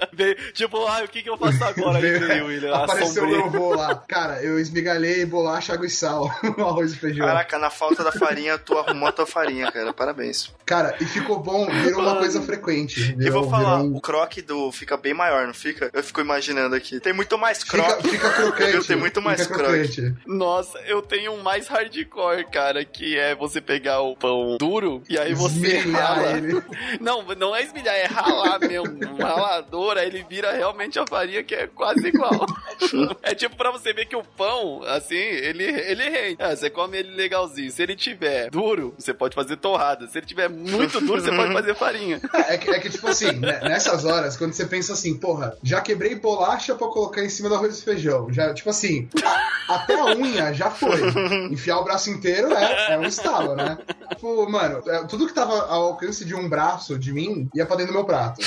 [0.12, 1.98] Veio- tipo, ah, o que, que eu faço agora?
[1.98, 3.94] Aí William, Apareceu meu avô lá.
[4.08, 7.26] Cara, eu esmigalhei bolacha, água e sal no arroz e feijão.
[7.26, 9.92] Caraca, na falta da farinha, tu arrumou a tua farinha, cara.
[9.92, 10.52] Parabéns.
[10.66, 13.00] Cara, e ficou bom, virou uma coisa frequente.
[13.12, 15.90] E Virou, vou falar, virou um- o croque do fica bem maior, não fica?
[15.92, 17.00] Eu fico imaginando aqui.
[17.00, 18.08] Tem muito mais Fica, croque.
[18.08, 18.86] fica crocante.
[18.86, 20.14] Tem muito mais fica croque.
[20.26, 25.18] Nossa, eu tenho um mais hardcore, cara, que é você pegar o pão duro e
[25.18, 26.32] aí você Esmirilhar rala.
[26.36, 26.62] ele.
[27.00, 28.98] Não, não é esmilhar, é ralar mesmo.
[29.14, 32.44] Um ralador, aí ele vira realmente a farinha que é quase igual.
[33.22, 36.36] é tipo pra você ver que o pão, assim, ele, ele rende.
[36.38, 37.70] É, você come ele legalzinho.
[37.70, 40.06] Se ele tiver duro, você pode fazer torrada.
[40.06, 42.20] Se ele tiver muito duro, você pode fazer farinha.
[42.48, 45.80] É que, é que, tipo assim, né, nessas horas, quando você pensa assim, porra, já
[45.80, 48.32] quebrei bolacha pra colocar em cima do arroz e feijão.
[48.32, 51.00] Já, tipo assim, a- até a unha já foi.
[51.50, 53.78] Enfiar o braço inteiro é, é um estalo, né?
[54.10, 57.76] Tipo, mano, é, tudo que tava ao alcance de um braço de mim ia pra
[57.76, 58.40] dentro do meu prato.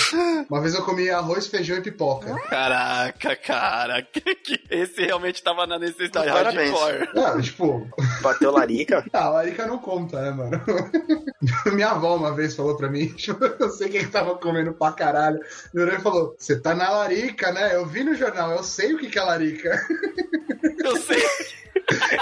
[0.49, 2.35] Uma vez eu comi arroz, feijão e pipoca.
[2.49, 4.07] Caraca, cara.
[4.69, 6.71] Esse realmente tava na necessidade Parabéns.
[6.71, 7.09] hardcore.
[7.13, 7.87] Não, tipo,
[8.21, 9.05] Bateu larica?
[9.13, 10.61] ah, a larica não conta, né, mano?
[11.73, 13.13] Minha avó uma vez falou pra mim,
[13.59, 15.39] eu sei quem tava comendo pra caralho.
[15.73, 17.75] Meu e falou: Você tá na larica, né?
[17.75, 19.85] Eu vi no jornal, eu sei o que que é larica.
[20.83, 21.21] Eu sei.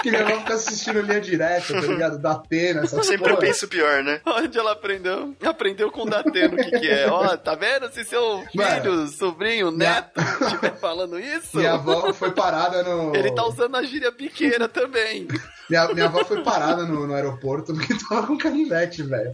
[0.02, 2.18] que minha avó fica assistindo linha direta, tá ligado?
[2.18, 3.46] Da Atena, essas Sempre eu porra.
[3.46, 4.20] penso pior, né?
[4.24, 5.34] Onde ela aprendeu?
[5.44, 7.08] Aprendeu com o Dateno o que, que é.
[7.08, 7.90] Ó, tá vendo?
[7.92, 13.14] Se seu filho, sobrinho, neto estiver falando isso, Minha avó foi parada no.
[13.14, 15.26] ele tá usando a gíria piqueira também.
[15.68, 19.32] Minha, minha avó foi parada no, no aeroporto porque tava com canivete, velho.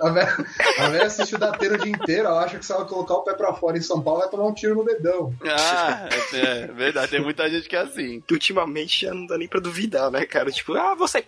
[0.00, 0.46] A velha
[0.78, 3.22] a velha assiste o Datena o dia inteiro, ela acha que se ela colocar o
[3.22, 5.34] pé pra fora em São Paulo vai tomar um tiro no dedão.
[5.44, 7.10] Ah, é verdade.
[7.10, 8.20] Tem muita gente que é assim.
[8.26, 10.50] Que ultimamente já não dá nem pra duvidar, né, cara?
[10.50, 11.24] Tipo, ah, você.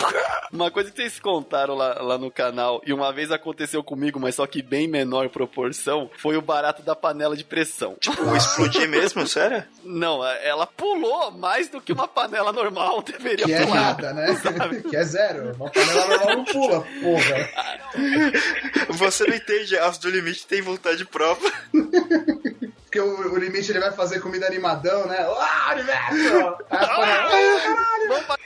[0.52, 4.36] Uma coisa que vocês contaram lá, lá no canal, e uma vez aconteceu comigo, mas
[4.36, 7.73] só que bem menor proporção, foi o barato da panela de pressão.
[8.00, 9.64] Tipo, explodir mesmo, sério?
[9.84, 13.80] Não, ela pulou mais do que uma panela normal deveria Que é pular.
[13.80, 14.26] nada, né?
[14.88, 15.52] Que é zero.
[15.56, 17.50] Uma panela normal não pula, porra.
[18.94, 21.52] Você não entende, as do limite têm vontade própria.
[22.94, 25.16] Porque o, o limite ele vai fazer comida animadão, né?
[25.18, 26.56] Ah, universo!
[26.70, 28.38] A panela, "Ah, Vamos pa-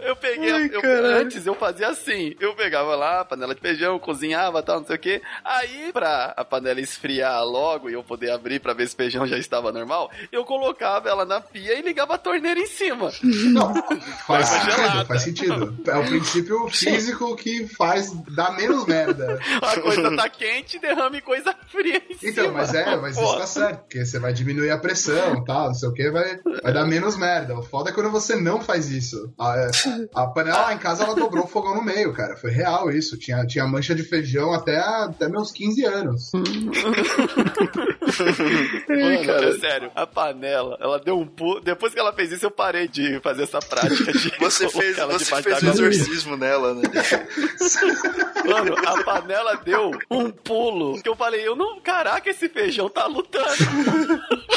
[0.00, 4.62] Eu peguei, Ai, eu- antes eu fazia assim, eu pegava lá, panela de feijão, cozinhava,
[4.62, 5.20] tal, não sei o que.
[5.44, 9.26] Aí, pra a panela esfriar logo e eu poder abrir pra ver se o feijão
[9.26, 13.10] já estava normal, eu colocava ela na pia e ligava a torneira em cima.
[13.22, 13.74] Não,
[14.26, 15.04] faz sentido, gelada.
[15.04, 15.78] faz sentido.
[15.86, 19.38] É o princípio físico que faz dar menos merda.
[19.60, 22.30] A coisa tá quente, derrame coisa fria em cima.
[22.32, 25.74] Então, mas é, mas isso tá certo, porque você vai diminuir a pressão, tal, não
[25.74, 27.58] sei o que, vai, vai dar menos merda.
[27.58, 29.32] O foda é quando você não faz isso.
[29.38, 29.70] A, é,
[30.14, 32.36] a panela lá em casa, ela dobrou o fogão no meio, cara.
[32.36, 33.18] Foi real isso.
[33.18, 36.30] Tinha, tinha mancha de feijão até, até meus 15 anos.
[38.88, 41.60] Mano, é sério, a panela, ela deu um pulo.
[41.60, 44.28] Depois que ela fez isso, eu parei de fazer essa prática de.
[44.38, 46.82] Você fez, ela você fez um exorcismo nela, né?
[48.46, 51.00] Mano, a panela deu um pulo.
[51.02, 51.80] Que eu falei, eu não.
[51.80, 54.38] Caraca, esse feijão tá lutando.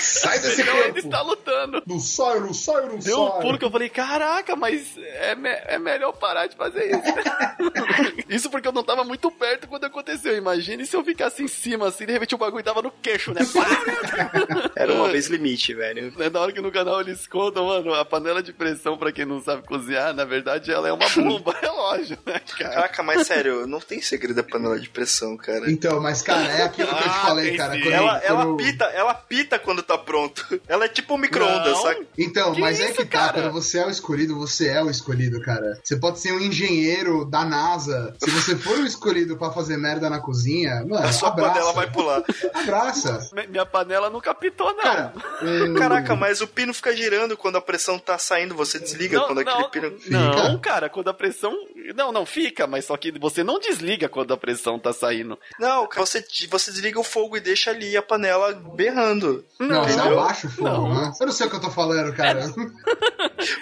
[0.00, 0.98] Sai desse ainda corpo.
[0.98, 1.82] está lutando.
[1.86, 3.40] Não sai, não sai, não Deu um sai.
[3.40, 7.00] pulo que eu falei, caraca, mas é, me- é melhor parar de fazer isso.
[8.28, 10.36] isso porque eu não tava muito perto quando aconteceu.
[10.36, 13.40] Imagine se eu ficasse em cima assim, de repente o bagulho tava no queixo, né?
[14.76, 16.12] Era uma vez limite, velho.
[16.18, 19.24] É da hora que no canal eles contam, mano, a panela de pressão, pra quem
[19.24, 22.70] não sabe cozinhar, na verdade ela é uma bomba relógio, né, cara?
[22.74, 25.70] Caraca, mas sério, não tem segredo da panela de pressão, cara.
[25.70, 27.78] Então, mas, cara, é aquilo que eu te Ah, falei, cara.
[27.80, 30.46] quando- Ela, ela quando- pita, ela pita quando tá pronto.
[30.68, 32.04] Ela é tipo um micro-ondas, saca?
[32.18, 33.32] Então, Que mas é isso, que tá, cara?
[33.42, 35.78] quando você é o escolhido, você é o escolhido, cara.
[35.82, 38.14] Você pode ser um engenheiro da NASA.
[38.18, 41.52] Se você for o escolhido pra fazer merda na cozinha, mano, A sua abraça.
[41.54, 42.22] panela vai pular.
[42.54, 43.28] Abraça.
[43.32, 44.82] Mi- Minha panela nunca pitou, não.
[44.82, 45.12] Cara,
[45.42, 49.26] hum, Caraca, mas o pino fica girando quando a pressão tá saindo, você desliga não,
[49.26, 49.90] quando aquele não, pino.
[50.08, 50.58] não, Fica?
[50.58, 51.56] cara, quando a pressão.
[51.94, 55.38] Não, não fica, mas só que você não desliga quando a pressão tá saindo.
[55.58, 59.44] Não, cara, você, você desliga o fogo e deixa ali a panela berrando.
[59.70, 60.18] Não, você Não.
[60.18, 60.94] abaixa o fogo, Não.
[60.94, 61.12] né?
[61.20, 62.40] Eu não sei o que eu tô falando, cara.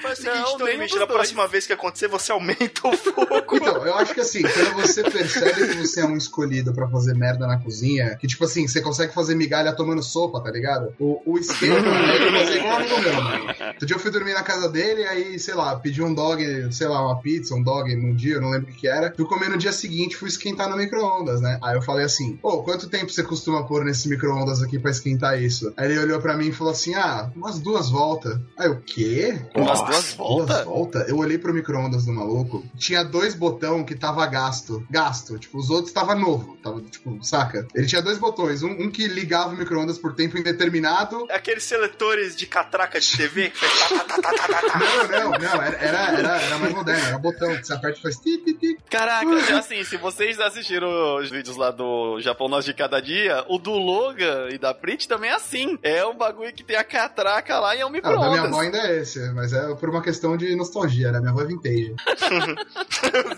[0.03, 2.89] Faz o Não, seguinte, Tony nenhum Mitch, dos da próxima vez que acontecer, você aumenta
[2.89, 3.27] o fogo.
[3.53, 7.15] Então, eu acho que assim, quando você percebe que você é um escolhido pra fazer
[7.15, 10.93] merda na cozinha, que tipo assim, você consegue fazer migalha tomando sopa, tá ligado?
[10.99, 13.55] O, o esquema é ele fazer igual no programa.
[13.69, 16.89] Outro dia eu fui dormir na casa dele, aí, sei lá, pedi um dog, sei
[16.89, 19.13] lá, uma pizza, um dog num dia, eu não lembro o que que era.
[19.17, 21.59] Fui comer no dia seguinte, fui esquentar no micro-ondas, né?
[21.63, 25.41] Aí eu falei assim, pô, quanto tempo você costuma pôr nesse micro-ondas aqui pra esquentar
[25.41, 25.73] isso?
[25.77, 28.39] Aí ele olhou pra mim e falou assim, ah, umas duas voltas.
[28.59, 29.41] Aí eu, quê?
[29.55, 30.57] Umas duas voltas?
[30.57, 31.09] Duas voltas?
[31.09, 34.87] Eu olhei pro micro-ondas do maluco, tinha dois botão que tava gasto.
[34.91, 35.39] Gasto.
[35.39, 36.57] Tipo, os outros tava novo.
[36.63, 37.67] Tava, tipo, saca?
[37.75, 38.63] Ele tinha dois botões.
[38.63, 41.27] Um, um que ligava o micro-ondas por tempo indeterminado.
[41.31, 44.79] Aqueles seletores de catraca de TV que faz tá, tá, tá.
[44.79, 45.63] Não, não, não.
[45.63, 47.07] Era, era, era, era mais moderno.
[47.07, 48.79] Era botão que você aperta e faz ti, ti, ti.
[48.91, 53.45] Caraca, já assim, se vocês assistiram os vídeos lá do Japão Nós de Cada Dia,
[53.49, 55.78] o do Logan e da Prit também é assim.
[55.83, 58.17] É um bagulho que tem a catraca lá e é um Ah, o da minha
[58.19, 58.61] avó micro-ondas.
[58.61, 61.21] ainda é esse, mas é por uma questão de nostalgia, né?
[61.21, 61.95] Minha avó é vintage.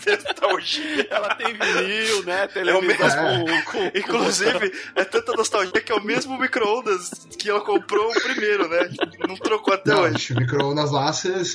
[0.05, 1.07] Nostalgia.
[1.09, 2.47] Ela tem vinil, né?
[2.47, 3.63] Televisão mesmo.
[3.65, 8.21] com, com- Inclusive, é tanta nostalgia que é o mesmo micro-ondas que ela comprou o
[8.21, 8.89] primeiro, né?
[9.27, 10.33] Não trocou até Não, hoje.
[10.35, 11.11] micro-ondas lá,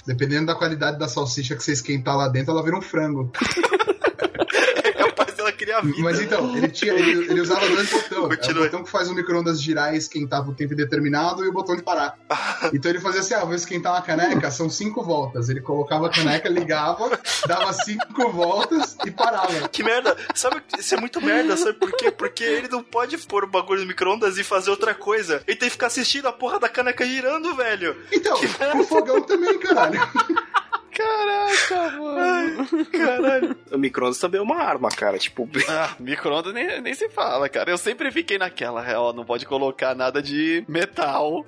[0.07, 3.31] dependendo da qualidade da salsicha que você esquentar lá dentro, ela vira um frango.
[5.77, 6.03] É criar vida.
[6.03, 8.13] Mas então, ele, tinha, ele, ele usava dois botões.
[8.13, 8.65] É o Continue.
[8.65, 11.83] botão que faz o micro-ondas girar e esquentar por tempo indeterminado e o botão de
[11.83, 12.19] parar.
[12.73, 15.49] Então ele fazia assim: ah, vou esquentar uma caneca, são cinco voltas.
[15.49, 19.69] Ele colocava a caneca, ligava, dava cinco voltas e parava.
[19.69, 20.17] Que merda.
[20.35, 22.11] Sabe, isso é muito merda, sabe por quê?
[22.11, 25.43] Porque ele não pode pôr o bagulho no micro-ondas e fazer outra coisa.
[25.47, 27.97] Ele tem que ficar assistindo a porra da caneca girando, velho.
[28.13, 28.37] Então,
[28.81, 30.01] o fogão também, caralho.
[30.97, 32.87] Caraca, mano.
[32.87, 33.57] Caralho.
[33.77, 35.19] O micro-ondas também é uma arma, cara.
[35.19, 37.71] Tipo, Ah, micro-ondas nem, nem se fala, cara.
[37.71, 41.45] Eu sempre fiquei naquela, real, não pode colocar nada de metal.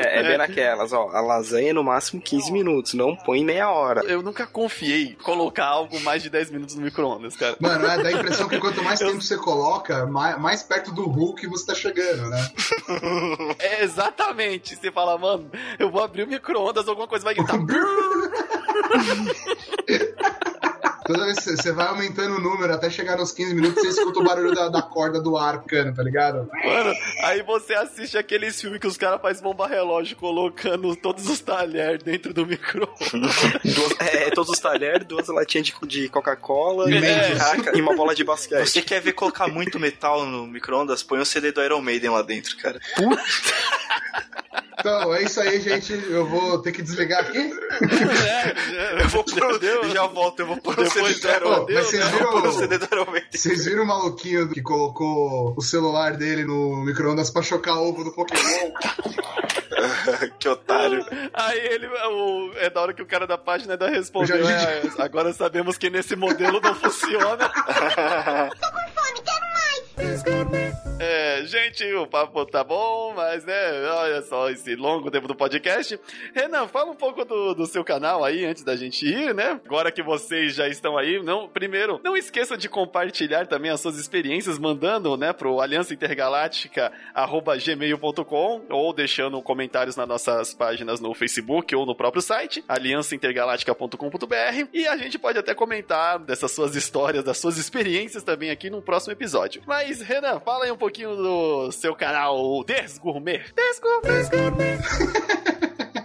[0.00, 1.08] é, é bem naquelas, ó.
[1.08, 4.02] A lasanha é no máximo 15 minutos, não põe meia hora.
[4.04, 7.56] Eu nunca confiei em colocar algo mais de 10 minutos no micro-ondas, cara.
[7.58, 11.08] Mano, é, dá a impressão que quanto mais tempo você coloca, mais, mais perto do
[11.08, 12.50] Hulk você tá chegando, né?
[13.58, 14.76] É exatamente.
[14.76, 17.56] Você fala, mano, eu vou abrir o micro-ondas, alguma coisa vai gritar.
[21.06, 24.18] Toda vez que você- vai aumentando o número até chegar nos 15 minutos, você escuta
[24.18, 26.48] o barulho da, da corda do ar ficando, tá ligado?
[26.64, 31.38] Mano, aí você assiste aqueles filmes que os caras fazem bomba relógio colocando todos os
[31.38, 33.04] talheres dentro do micro-ondas.
[33.12, 38.12] Duas- é, todos os talheres, duas latinhas de, de Coca-Cola E e, e uma bola
[38.12, 38.66] de basquete.
[38.66, 41.04] Você quer ver colocar muito metal no micro-ondas?
[41.04, 42.80] Põe o CD do Iron Maiden lá dentro, cara.
[44.86, 45.92] Então, é isso aí, gente.
[46.08, 47.38] Eu vou ter que desligar aqui.
[47.38, 49.90] É, Eu vou pôr, Deu.
[49.90, 52.46] já volto, eu vou pôr o Depois CD do Iron mas vocês Eu vou pôr
[52.46, 57.76] o viram, vocês viram o maluquinho que colocou o celular dele no micro-ondas pra chocar
[57.78, 58.70] ovo do Pokémon?
[60.38, 61.04] que otário.
[61.34, 64.52] Aí ele, o- é da hora que o cara da página ainda respondeu, Eu já-
[64.70, 67.50] é, agora sabemos que nesse modelo não funciona.
[70.98, 73.54] É, gente, o papo tá bom, mas né,
[73.90, 75.98] olha só esse longo tempo do podcast.
[76.34, 79.60] Renan, fala um pouco do, do seu canal aí antes da gente ir, né?
[79.64, 83.98] Agora que vocês já estão aí, não, primeiro, não esqueçam de compartilhar também as suas
[83.98, 86.92] experiências mandando, né, pro aliança intergaláctica
[87.64, 94.86] gmail.com ou deixando comentários nas nossas páginas no Facebook ou no próprio site aliançaintergaláctica.com.br e
[94.86, 99.12] a gente pode até comentar dessas suas histórias, das suas experiências também aqui no próximo
[99.12, 99.62] episódio.
[99.66, 103.44] Mas Renan, fala aí um pouquinho do seu canal o Desgourmet.
[103.54, 104.80] Desgourmet.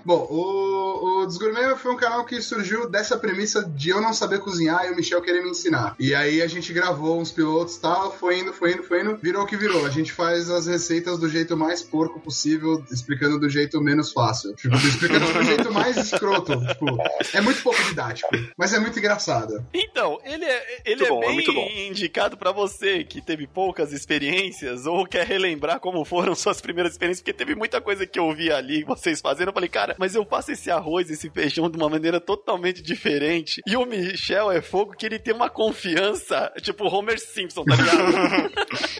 [0.05, 0.70] Bom, o,
[1.01, 4.91] o Desgourmet foi um canal que surgiu dessa premissa de eu não saber cozinhar e
[4.91, 5.95] o Michel querer me ensinar.
[5.99, 9.17] E aí a gente gravou uns pilotos e tal, foi indo, foi indo, foi indo,
[9.17, 9.85] virou o que virou.
[9.85, 14.53] A gente faz as receitas do jeito mais porco possível, explicando do jeito menos fácil.
[14.55, 16.51] Tipo, explicando do jeito mais escroto.
[16.71, 16.85] Tipo,
[17.33, 19.65] é muito pouco didático, mas é muito engraçado.
[19.73, 21.65] Então, ele é, ele Muito é bom, é muito bom.
[21.65, 26.93] bem indicado pra você que teve poucas experiências ou quer relembrar como foram suas primeiras
[26.93, 29.49] experiências, porque teve muita coisa que eu vi ali vocês fazendo.
[29.49, 33.61] Eu falei, cara, mas eu faço esse arroz, esse feijão de uma maneira totalmente diferente.
[33.67, 38.51] E o Michel é fogo que ele tem uma confiança, tipo Homer Simpson, tá ligado?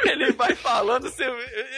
[0.06, 1.24] ele vai falando, você,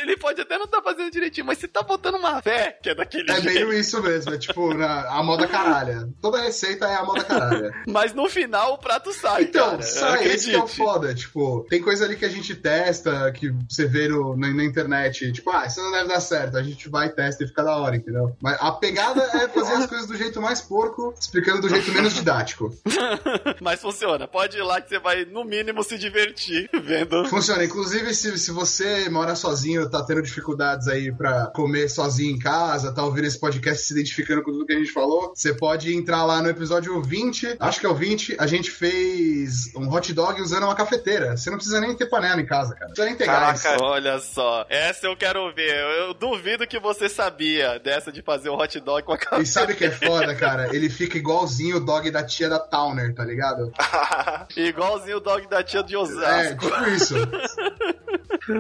[0.01, 2.95] ele pode até não estar fazendo direitinho, mas você tá botando uma fé que é
[2.95, 3.53] daquele É jeito.
[3.53, 6.07] meio isso mesmo, é tipo na, a moda caralha.
[6.21, 7.71] Toda receita é a moda caralha.
[7.87, 9.81] Mas no final o prato sai, Então, cara.
[9.83, 11.13] sai, esse que é o foda.
[11.13, 15.31] Tipo, tem coisa ali que a gente testa, que você vê no, na, na internet.
[15.31, 16.57] Tipo, ah, isso não deve dar certo.
[16.57, 18.35] A gente vai, testa e fica da hora, entendeu?
[18.41, 22.13] Mas a pegada é fazer as coisas do jeito mais porco, explicando do jeito menos
[22.13, 22.73] didático.
[23.61, 24.27] Mas funciona.
[24.27, 27.25] Pode ir lá que você vai, no mínimo, se divertir vendo.
[27.27, 27.63] Funciona.
[27.63, 32.93] Inclusive, se, se você mora sozinho, tá tendo dificuldades aí pra comer sozinho em casa,
[32.93, 36.23] tá ouvindo esse podcast se identificando com tudo que a gente falou, você pode entrar
[36.25, 40.41] lá no episódio 20, acho que é o 20, a gente fez um hot dog
[40.41, 41.35] usando uma cafeteira.
[41.37, 42.87] Você não precisa nem ter panela em casa, cara.
[42.87, 43.61] Não precisa nem ter gás.
[43.61, 43.83] Caraca.
[43.83, 45.73] Olha só, essa eu quero ver.
[45.75, 49.19] Eu, eu duvido que você sabia dessa de fazer o hot dog com a E
[49.19, 49.51] cabeça.
[49.51, 50.75] sabe o que é foda, cara?
[50.75, 53.71] Ele fica igualzinho o dog da tia da Towner, tá ligado?
[54.55, 56.65] Igualzinho o dog da tia de É, Osasco.
[56.65, 57.15] tipo isso.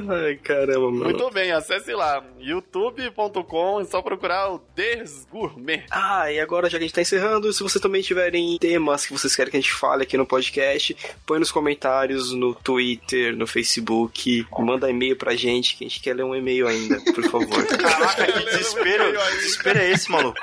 [0.09, 1.03] Ai, caramba, mano.
[1.05, 5.83] Muito bem, acesse lá, youtube.com, é só procurar o Desgourmet.
[5.91, 9.11] Ah, e agora, já que a gente tá encerrando, se vocês também tiverem temas que
[9.11, 10.95] vocês querem que a gente fale aqui no podcast,
[11.25, 16.15] põe nos comentários, no Twitter, no Facebook, manda e-mail pra gente, que a gente quer
[16.15, 17.65] ler um e-mail ainda, por favor.
[17.67, 19.03] Caraca, que desespero.
[19.13, 20.37] Que desespero é esse, maluco?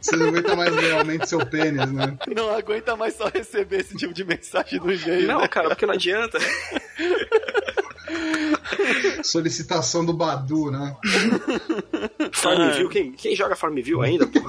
[0.00, 2.16] Você não aguenta mais realmente seu pênis, né?
[2.34, 5.28] Não aguenta mais só receber esse tipo de mensagem no e-mail.
[5.28, 5.48] Não, né?
[5.48, 6.38] cara, porque não adianta.
[9.22, 10.96] Solicitação do Badu, né?
[12.32, 14.40] Farmville, quem, quem joga Farmville ainda, pô?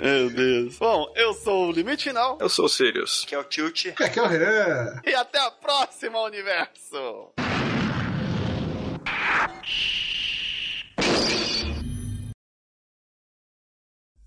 [0.00, 0.78] Meu Deus.
[0.78, 3.24] Bom, eu sou o Limite Final Eu sou o Sirius.
[3.26, 3.88] Que é o tilt.
[4.00, 5.00] Aqui é o Renan.
[5.06, 7.32] e até a próxima, universo!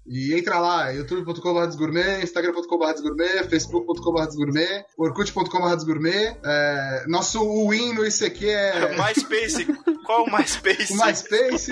[0.07, 6.37] E entra lá, youtube.com.br desgourmet, instagram.com.br desgourmet, facebook.com.br desgourmet, orkut.com.br desgourmet.
[6.43, 7.39] É, nosso
[7.69, 9.65] win no ICQ é MySpace.
[10.05, 10.93] Qual o MySpace?
[10.93, 11.71] o MySpace,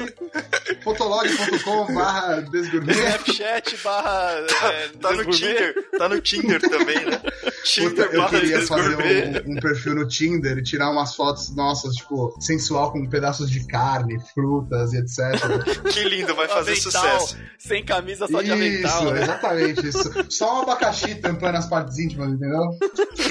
[0.84, 2.94] fotolog.com.br desgourmet.
[2.98, 4.46] Snapchat barra.
[4.72, 5.38] é, Tá no Desgourmet.
[5.38, 5.90] Tinder.
[5.98, 7.22] Tá no Tinder também, né?
[7.64, 12.36] Puta, eu queria fazer um, um perfil no Tinder e tirar umas fotos nossas, tipo,
[12.40, 15.14] sensual com pedaços de carne, frutas e etc.
[15.94, 17.38] Que lindo, vai fazer Avental, sucesso.
[17.58, 19.04] Sem camisa, só de avental.
[19.04, 19.22] Isso, né?
[19.24, 20.12] exatamente isso.
[20.30, 22.64] Só um abacaxi tampando as partes íntimas, entendeu?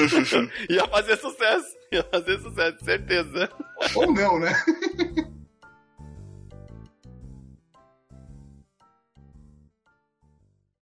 [0.70, 1.66] Ia fazer sucesso.
[1.92, 3.50] Ia fazer sucesso, certeza.
[3.94, 4.52] Ou não, né?